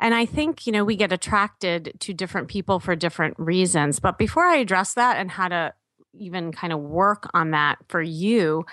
and 0.00 0.14
I 0.14 0.26
think, 0.26 0.66
you 0.66 0.72
know, 0.72 0.84
we 0.84 0.96
get 0.96 1.12
attracted 1.12 1.94
to 2.00 2.12
different 2.12 2.48
people 2.48 2.80
for 2.80 2.94
different 2.94 3.38
reasons. 3.38 4.00
But 4.00 4.18
before 4.18 4.44
I 4.44 4.56
address 4.56 4.94
that 4.94 5.16
and 5.16 5.30
how 5.30 5.48
to 5.48 5.72
even 6.12 6.52
kind 6.52 6.72
of 6.72 6.80
work 6.80 7.30
on 7.32 7.52
that 7.52 7.78
for 7.88 8.02
you, 8.02 8.66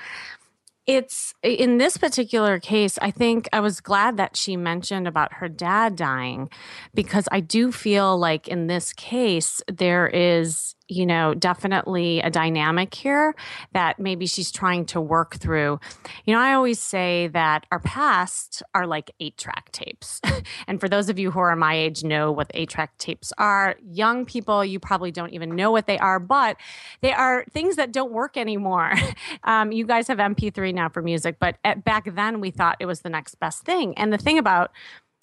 it's 0.87 1.33
in 1.43 1.77
this 1.77 1.95
particular 1.95 2.59
case, 2.59 2.97
I 3.01 3.11
think 3.11 3.47
I 3.53 3.59
was 3.59 3.81
glad 3.81 4.17
that 4.17 4.35
she 4.35 4.57
mentioned 4.57 5.07
about 5.07 5.35
her 5.35 5.47
dad 5.47 5.95
dying 5.95 6.49
because 6.93 7.29
I 7.31 7.39
do 7.39 7.71
feel 7.71 8.17
like 8.17 8.47
in 8.47 8.67
this 8.67 8.91
case, 8.91 9.61
there 9.71 10.07
is 10.07 10.75
you 10.91 11.05
know, 11.05 11.33
definitely 11.33 12.19
a 12.19 12.29
dynamic 12.29 12.93
here 12.93 13.33
that 13.71 13.97
maybe 13.97 14.25
she's 14.25 14.51
trying 14.51 14.85
to 14.85 14.99
work 14.99 15.35
through. 15.35 15.79
You 16.25 16.35
know, 16.35 16.41
I 16.41 16.53
always 16.53 16.79
say 16.79 17.29
that 17.29 17.65
our 17.71 17.79
past 17.79 18.61
are 18.75 18.85
like 18.85 19.09
eight 19.21 19.37
track 19.37 19.71
tapes. 19.71 20.19
and 20.67 20.81
for 20.81 20.89
those 20.89 21.07
of 21.07 21.17
you 21.17 21.31
who 21.31 21.39
are 21.39 21.55
my 21.55 21.75
age, 21.75 22.03
know 22.03 22.29
what 22.29 22.51
eight 22.53 22.69
track 22.69 22.97
tapes 22.97 23.31
are. 23.37 23.77
Young 23.89 24.25
people, 24.25 24.65
you 24.65 24.81
probably 24.81 25.11
don't 25.11 25.31
even 25.31 25.55
know 25.55 25.71
what 25.71 25.87
they 25.87 25.97
are, 25.97 26.19
but 26.19 26.57
they 26.99 27.13
are 27.13 27.45
things 27.51 27.77
that 27.77 27.93
don't 27.93 28.11
work 28.11 28.35
anymore. 28.35 28.93
um, 29.45 29.71
you 29.71 29.85
guys 29.85 30.09
have 30.09 30.17
MP3 30.17 30.73
now 30.73 30.89
for 30.89 31.01
music, 31.01 31.37
but 31.39 31.57
at, 31.63 31.85
back 31.85 32.13
then 32.13 32.41
we 32.41 32.51
thought 32.51 32.75
it 32.81 32.85
was 32.85 32.99
the 32.99 33.09
next 33.09 33.35
best 33.35 33.63
thing. 33.63 33.97
And 33.97 34.11
the 34.11 34.17
thing 34.17 34.37
about 34.37 34.71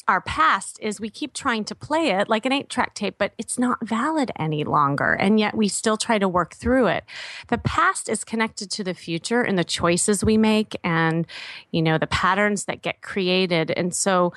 our 0.08 0.22
past 0.22 0.78
is 0.80 1.00
we 1.00 1.10
keep 1.10 1.34
trying 1.34 1.64
to 1.64 1.74
play 1.74 2.08
it 2.08 2.28
like 2.28 2.46
an 2.46 2.52
eight 2.52 2.70
track 2.70 2.94
tape, 2.94 3.16
but 3.18 3.32
it's 3.36 3.58
not 3.58 3.86
valid 3.86 4.32
any 4.36 4.64
longer. 4.64 5.12
And 5.12 5.38
yet 5.38 5.54
we 5.54 5.68
still 5.68 5.98
try 5.98 6.18
to 6.18 6.28
work 6.28 6.54
through 6.54 6.86
it. 6.86 7.04
The 7.48 7.58
past 7.58 8.08
is 8.08 8.24
connected 8.24 8.70
to 8.72 8.84
the 8.84 8.94
future 8.94 9.42
and 9.42 9.58
the 9.58 9.64
choices 9.64 10.24
we 10.24 10.38
make 10.38 10.76
and, 10.82 11.26
you 11.70 11.82
know, 11.82 11.98
the 11.98 12.06
patterns 12.06 12.64
that 12.64 12.80
get 12.80 13.02
created. 13.02 13.70
And 13.72 13.94
so, 13.94 14.32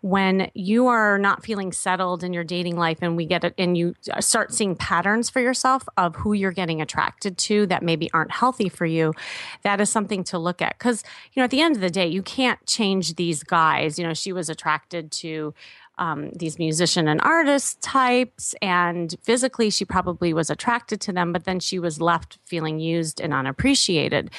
when 0.00 0.50
you 0.54 0.86
are 0.86 1.18
not 1.18 1.44
feeling 1.44 1.72
settled 1.72 2.22
in 2.22 2.32
your 2.32 2.44
dating 2.44 2.76
life 2.76 2.98
and 3.02 3.16
we 3.16 3.26
get 3.26 3.44
it 3.44 3.54
and 3.58 3.76
you 3.76 3.94
start 4.20 4.52
seeing 4.52 4.74
patterns 4.76 5.30
for 5.30 5.40
yourself 5.40 5.88
of 5.96 6.16
who 6.16 6.32
you're 6.32 6.52
getting 6.52 6.80
attracted 6.80 7.38
to 7.38 7.66
that 7.66 7.82
maybe 7.82 8.10
aren't 8.12 8.30
healthy 8.30 8.68
for 8.68 8.86
you 8.86 9.12
that 9.62 9.80
is 9.80 9.90
something 9.90 10.24
to 10.24 10.38
look 10.38 10.62
at 10.62 10.78
because 10.78 11.02
you 11.32 11.40
know 11.40 11.44
at 11.44 11.50
the 11.50 11.60
end 11.60 11.76
of 11.76 11.80
the 11.80 11.90
day 11.90 12.06
you 12.06 12.22
can't 12.22 12.64
change 12.66 13.14
these 13.14 13.42
guys 13.42 13.98
you 13.98 14.06
know 14.06 14.14
she 14.14 14.32
was 14.32 14.48
attracted 14.48 15.10
to 15.10 15.54
um, 16.00 16.30
these 16.30 16.58
musician 16.58 17.06
and 17.06 17.20
artist 17.20 17.80
types. 17.82 18.54
And 18.62 19.14
physically, 19.22 19.70
she 19.70 19.84
probably 19.84 20.32
was 20.32 20.50
attracted 20.50 21.00
to 21.02 21.12
them, 21.12 21.32
but 21.32 21.44
then 21.44 21.60
she 21.60 21.78
was 21.78 22.00
left 22.00 22.38
feeling 22.44 22.80
used 22.80 23.20
and 23.20 23.32
unappreciated. 23.32 24.30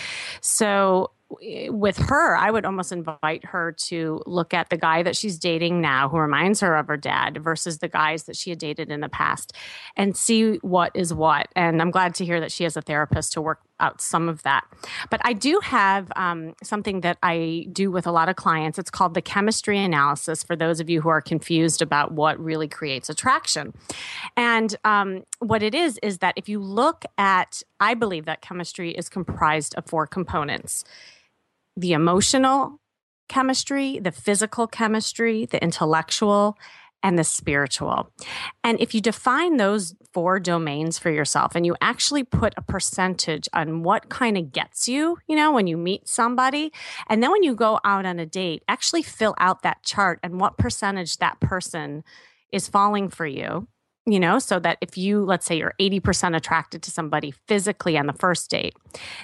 So 0.41 1.11
with 1.39 1.97
her, 1.97 2.35
I 2.35 2.51
would 2.51 2.65
almost 2.65 2.91
invite 2.91 3.45
her 3.45 3.71
to 3.71 4.21
look 4.25 4.53
at 4.53 4.69
the 4.69 4.77
guy 4.77 5.03
that 5.03 5.15
she's 5.15 5.37
dating 5.37 5.81
now 5.81 6.09
who 6.09 6.17
reminds 6.17 6.59
her 6.61 6.75
of 6.75 6.87
her 6.87 6.97
dad 6.97 7.43
versus 7.43 7.79
the 7.79 7.87
guys 7.87 8.23
that 8.23 8.35
she 8.35 8.49
had 8.49 8.59
dated 8.59 8.91
in 8.91 9.01
the 9.01 9.09
past 9.09 9.53
and 9.95 10.15
see 10.15 10.57
what 10.57 10.91
is 10.95 11.13
what. 11.13 11.47
And 11.55 11.81
I'm 11.81 11.91
glad 11.91 12.15
to 12.15 12.25
hear 12.25 12.39
that 12.39 12.51
she 12.51 12.63
has 12.63 12.75
a 12.77 12.81
therapist 12.81 13.33
to 13.33 13.41
work 13.41 13.61
out 13.79 13.99
some 13.99 14.29
of 14.29 14.43
that. 14.43 14.65
But 15.09 15.21
I 15.23 15.33
do 15.33 15.59
have 15.63 16.11
um, 16.15 16.53
something 16.63 17.01
that 17.01 17.17
I 17.23 17.67
do 17.71 17.91
with 17.91 18.05
a 18.05 18.11
lot 18.11 18.29
of 18.29 18.35
clients. 18.35 18.77
It's 18.77 18.91
called 18.91 19.13
the 19.13 19.21
chemistry 19.21 19.79
analysis 19.79 20.43
for 20.43 20.55
those 20.55 20.79
of 20.79 20.89
you 20.89 21.01
who 21.01 21.09
are 21.09 21.21
confused 21.21 21.81
about 21.81 22.11
what 22.11 22.39
really 22.39 22.67
creates 22.67 23.09
attraction. 23.09 23.73
And 24.37 24.75
um, 24.85 25.23
what 25.39 25.63
it 25.63 25.73
is, 25.73 25.99
is 26.03 26.19
that 26.19 26.35
if 26.37 26.47
you 26.47 26.59
look 26.59 27.05
at, 27.17 27.63
I 27.79 27.95
believe 27.95 28.25
that 28.25 28.41
chemistry 28.41 28.91
is 28.91 29.09
comprised 29.09 29.73
of 29.75 29.85
four 29.87 30.05
components 30.05 30.85
the 31.75 31.93
emotional 31.93 32.79
chemistry, 33.29 33.99
the 33.99 34.11
physical 34.11 34.67
chemistry, 34.67 35.45
the 35.45 35.61
intellectual, 35.63 36.57
and 37.03 37.17
the 37.17 37.23
spiritual. 37.23 38.11
And 38.63 38.79
if 38.79 38.93
you 38.93 39.01
define 39.01 39.57
those 39.57 39.95
four 40.13 40.39
domains 40.39 40.99
for 40.99 41.09
yourself 41.09 41.55
and 41.55 41.65
you 41.65 41.75
actually 41.81 42.23
put 42.23 42.53
a 42.57 42.61
percentage 42.61 43.47
on 43.53 43.83
what 43.83 44.09
kind 44.09 44.37
of 44.37 44.51
gets 44.51 44.87
you, 44.87 45.17
you 45.27 45.35
know, 45.35 45.51
when 45.51 45.67
you 45.67 45.77
meet 45.77 46.07
somebody, 46.07 46.71
and 47.07 47.23
then 47.23 47.31
when 47.31 47.43
you 47.43 47.55
go 47.55 47.79
out 47.83 48.05
on 48.05 48.19
a 48.19 48.25
date, 48.25 48.63
actually 48.67 49.01
fill 49.01 49.33
out 49.39 49.63
that 49.63 49.83
chart 49.83 50.19
and 50.21 50.39
what 50.39 50.57
percentage 50.57 51.17
that 51.17 51.39
person 51.39 52.03
is 52.51 52.67
falling 52.67 53.09
for 53.09 53.25
you 53.25 53.67
you 54.05 54.19
know, 54.19 54.39
so 54.39 54.59
that 54.59 54.77
if 54.81 54.97
you, 54.97 55.23
let's 55.23 55.45
say 55.45 55.57
you're 55.57 55.75
80% 55.79 56.35
attracted 56.35 56.81
to 56.83 56.91
somebody 56.91 57.31
physically 57.47 57.97
on 57.97 58.07
the 58.07 58.13
first 58.13 58.49
date, 58.49 58.75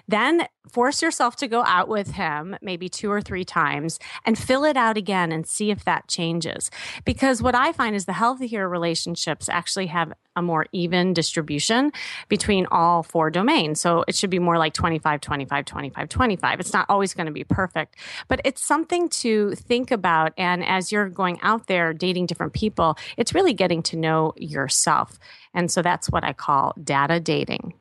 then 0.08 0.48
force 0.72 1.02
yourself 1.02 1.36
to 1.38 1.48
go 1.48 1.64
out 1.64 1.88
with 1.88 2.12
him 2.12 2.56
maybe 2.62 2.90
two 2.90 3.12
or 3.12 3.22
three 3.22 3.46
times 3.46 4.00
and 4.26 4.38
fill 4.38 4.64
it 4.64 4.78
out 4.78 4.98
again 4.98 5.32
and 5.32 5.48
see 5.48 5.72
if 5.72 5.84
that 5.86 6.08
changes. 6.08 6.70
Because 7.06 7.42
what 7.42 7.56
I 7.56 7.72
find 7.72 7.96
is 7.96 8.06
the 8.06 8.14
healthier 8.14 8.70
relationships 8.70 9.50
actually 9.50 9.88
have 9.88 10.14
a 10.36 10.42
more 10.42 10.68
even 10.72 11.14
distribution 11.14 11.92
between 12.30 12.68
all 12.70 13.02
four 13.02 13.32
domains. 13.32 13.82
So 13.82 14.06
it 14.08 14.16
should 14.16 14.30
be 14.30 14.40
more 14.40 14.60
like 14.60 14.74
25, 14.74 15.20
25, 15.20 15.66
25, 15.66 16.10
25. 16.10 16.60
It's 16.60 16.74
not 16.74 16.86
always 16.90 17.14
going 17.16 17.26
to 17.26 17.32
be 17.32 17.44
perfect, 17.44 17.96
but 18.28 18.40
it's 18.46 18.64
something 18.64 19.10
to 19.10 19.56
think 19.56 19.90
about. 19.90 20.34
And 20.38 20.64
as 20.64 20.92
you're 20.92 21.10
going 21.10 21.40
out 21.42 21.66
there 21.66 21.92
dating 21.92 22.28
different 22.28 22.54
people, 22.54 22.98
it's 23.18 23.34
really 23.34 23.54
getting 23.54 23.82
to 23.84 23.98
know 23.98 24.34
yourself. 24.68 25.18
And 25.54 25.72
so 25.72 25.82
that's 25.82 26.10
what 26.10 26.26
I 26.26 26.34
call 26.34 26.74
data 26.84 27.22
dating. 27.22 27.74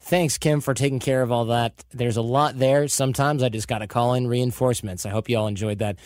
Thanks, 0.00 0.36
Kim, 0.36 0.60
for 0.60 0.74
taking 0.74 0.98
care 0.98 1.22
of 1.22 1.30
all 1.30 1.44
that. 1.46 1.84
There's 1.92 2.16
a 2.16 2.22
lot 2.22 2.58
there. 2.58 2.88
Sometimes 2.88 3.42
I 3.42 3.50
just 3.50 3.68
got 3.68 3.78
to 3.78 3.86
call 3.86 4.14
in 4.14 4.26
reinforcements. 4.26 5.06
I 5.06 5.10
hope 5.10 5.28
you 5.28 5.38
all 5.38 5.46
enjoyed 5.46 5.78
that. 5.78 5.96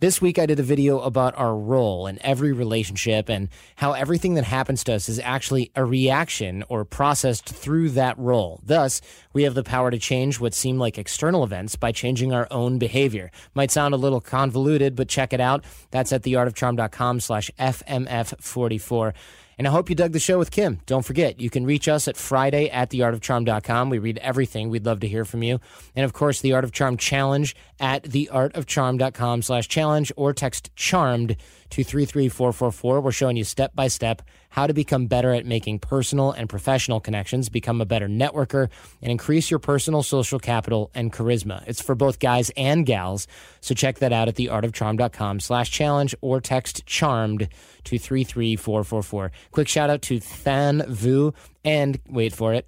This 0.00 0.22
week, 0.22 0.38
I 0.38 0.46
did 0.46 0.60
a 0.60 0.62
video 0.62 1.00
about 1.00 1.36
our 1.36 1.56
role 1.56 2.06
in 2.06 2.22
every 2.22 2.52
relationship 2.52 3.28
and 3.28 3.48
how 3.74 3.94
everything 3.94 4.34
that 4.34 4.44
happens 4.44 4.84
to 4.84 4.94
us 4.94 5.08
is 5.08 5.18
actually 5.18 5.72
a 5.74 5.84
reaction 5.84 6.62
or 6.68 6.84
processed 6.84 7.48
through 7.48 7.90
that 7.90 8.16
role. 8.16 8.60
Thus, 8.62 9.00
we 9.32 9.42
have 9.42 9.54
the 9.54 9.64
power 9.64 9.90
to 9.90 9.98
change 9.98 10.38
what 10.38 10.54
seem 10.54 10.78
like 10.78 10.98
external 10.98 11.42
events 11.42 11.74
by 11.74 11.90
changing 11.90 12.32
our 12.32 12.46
own 12.52 12.78
behavior. 12.78 13.32
Might 13.56 13.72
sound 13.72 13.92
a 13.92 13.96
little 13.96 14.20
convoluted, 14.20 14.94
but 14.94 15.08
check 15.08 15.32
it 15.32 15.40
out. 15.40 15.64
That's 15.90 16.12
at 16.12 16.22
theartofcharm.com 16.22 17.18
slash 17.18 17.50
FMF44. 17.58 19.14
And 19.58 19.66
I 19.66 19.72
hope 19.72 19.90
you 19.90 19.96
dug 19.96 20.12
the 20.12 20.20
show 20.20 20.38
with 20.38 20.52
Kim. 20.52 20.78
Don't 20.86 21.04
forget, 21.04 21.40
you 21.40 21.50
can 21.50 21.66
reach 21.66 21.88
us 21.88 22.06
at 22.06 22.16
Friday 22.16 22.70
at 22.70 22.90
theartofcharm.com. 22.90 23.90
We 23.90 23.98
read 23.98 24.18
everything. 24.18 24.70
We'd 24.70 24.86
love 24.86 25.00
to 25.00 25.08
hear 25.08 25.24
from 25.24 25.42
you. 25.42 25.58
And 25.96 26.04
of 26.04 26.12
course, 26.12 26.40
the 26.40 26.52
Art 26.52 26.62
of 26.62 26.70
Charm 26.70 26.96
Challenge 26.96 27.56
at 27.80 28.04
theartofcharm.com 28.04 29.42
slash 29.42 29.68
challenge 29.68 30.12
or 30.16 30.32
text 30.32 30.74
CHARMED 30.76 31.36
to 31.70 31.84
33444. 31.84 33.00
We're 33.00 33.12
showing 33.12 33.36
you 33.36 33.44
step 33.44 33.74
by 33.74 33.88
step 33.88 34.22
how 34.50 34.66
to 34.66 34.72
become 34.72 35.06
better 35.06 35.34
at 35.34 35.46
making 35.46 35.78
personal 35.80 36.32
and 36.32 36.48
professional 36.48 37.00
connections, 37.00 37.48
become 37.48 37.80
a 37.80 37.86
better 37.86 38.08
networker, 38.08 38.68
and 39.02 39.10
increase 39.10 39.50
your 39.50 39.58
personal 39.58 40.02
social 40.02 40.38
capital 40.38 40.90
and 40.94 41.12
charisma. 41.12 41.62
It's 41.66 41.82
for 41.82 41.94
both 41.94 42.18
guys 42.18 42.50
and 42.56 42.86
gals. 42.86 43.26
So 43.60 43.74
check 43.74 43.98
that 43.98 44.12
out 44.12 44.28
at 44.28 44.36
theartofcharm.com 44.36 45.40
slash 45.40 45.70
challenge 45.70 46.14
or 46.20 46.40
text 46.40 46.86
charmed 46.86 47.48
to 47.84 47.98
33444. 47.98 49.32
Quick 49.50 49.68
shout 49.68 49.90
out 49.90 50.02
to 50.02 50.20
Than 50.20 50.84
Vu 50.88 51.34
and 51.64 52.00
wait 52.08 52.32
for 52.32 52.54
it, 52.54 52.66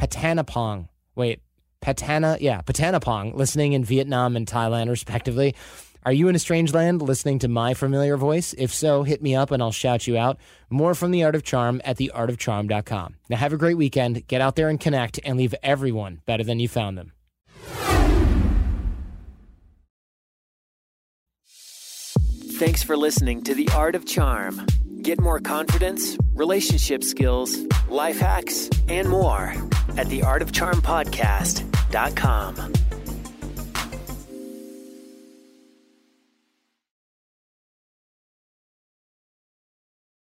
Patanapong. 0.00 0.88
Wait, 1.14 1.42
Patana, 1.82 2.38
yeah, 2.40 2.60
Patanapong, 2.62 3.34
listening 3.34 3.72
in 3.72 3.84
Vietnam 3.84 4.36
and 4.36 4.46
Thailand, 4.46 4.88
respectively. 4.90 5.54
Are 6.04 6.12
you 6.12 6.28
in 6.28 6.34
a 6.34 6.38
strange 6.38 6.72
land 6.72 7.02
listening 7.02 7.40
to 7.40 7.48
my 7.48 7.74
familiar 7.74 8.16
voice? 8.16 8.54
If 8.56 8.72
so, 8.72 9.02
hit 9.02 9.22
me 9.22 9.34
up 9.34 9.50
and 9.50 9.62
I'll 9.62 9.72
shout 9.72 10.06
you 10.06 10.16
out. 10.16 10.38
More 10.70 10.94
from 10.94 11.10
The 11.10 11.24
Art 11.24 11.34
of 11.34 11.42
Charm 11.42 11.82
at 11.84 11.98
theartofcharm.com. 11.98 13.16
Now 13.28 13.36
have 13.36 13.52
a 13.52 13.58
great 13.58 13.76
weekend. 13.76 14.26
Get 14.26 14.40
out 14.40 14.56
there 14.56 14.70
and 14.70 14.80
connect 14.80 15.20
and 15.24 15.36
leave 15.36 15.54
everyone 15.62 16.22
better 16.24 16.42
than 16.42 16.58
you 16.58 16.68
found 16.68 16.96
them. 16.96 17.12
Thanks 22.58 22.82
for 22.82 22.96
listening 22.96 23.42
to 23.44 23.54
The 23.54 23.68
Art 23.74 23.94
of 23.94 24.06
Charm. 24.06 24.66
Get 25.02 25.20
more 25.20 25.40
confidence, 25.40 26.16
relationship 26.34 27.02
skills, 27.02 27.56
life 27.88 28.20
hacks, 28.20 28.68
and 28.88 29.08
more 29.08 29.54
at 29.96 30.08
theartofcharmpodcast.com. 30.08 32.89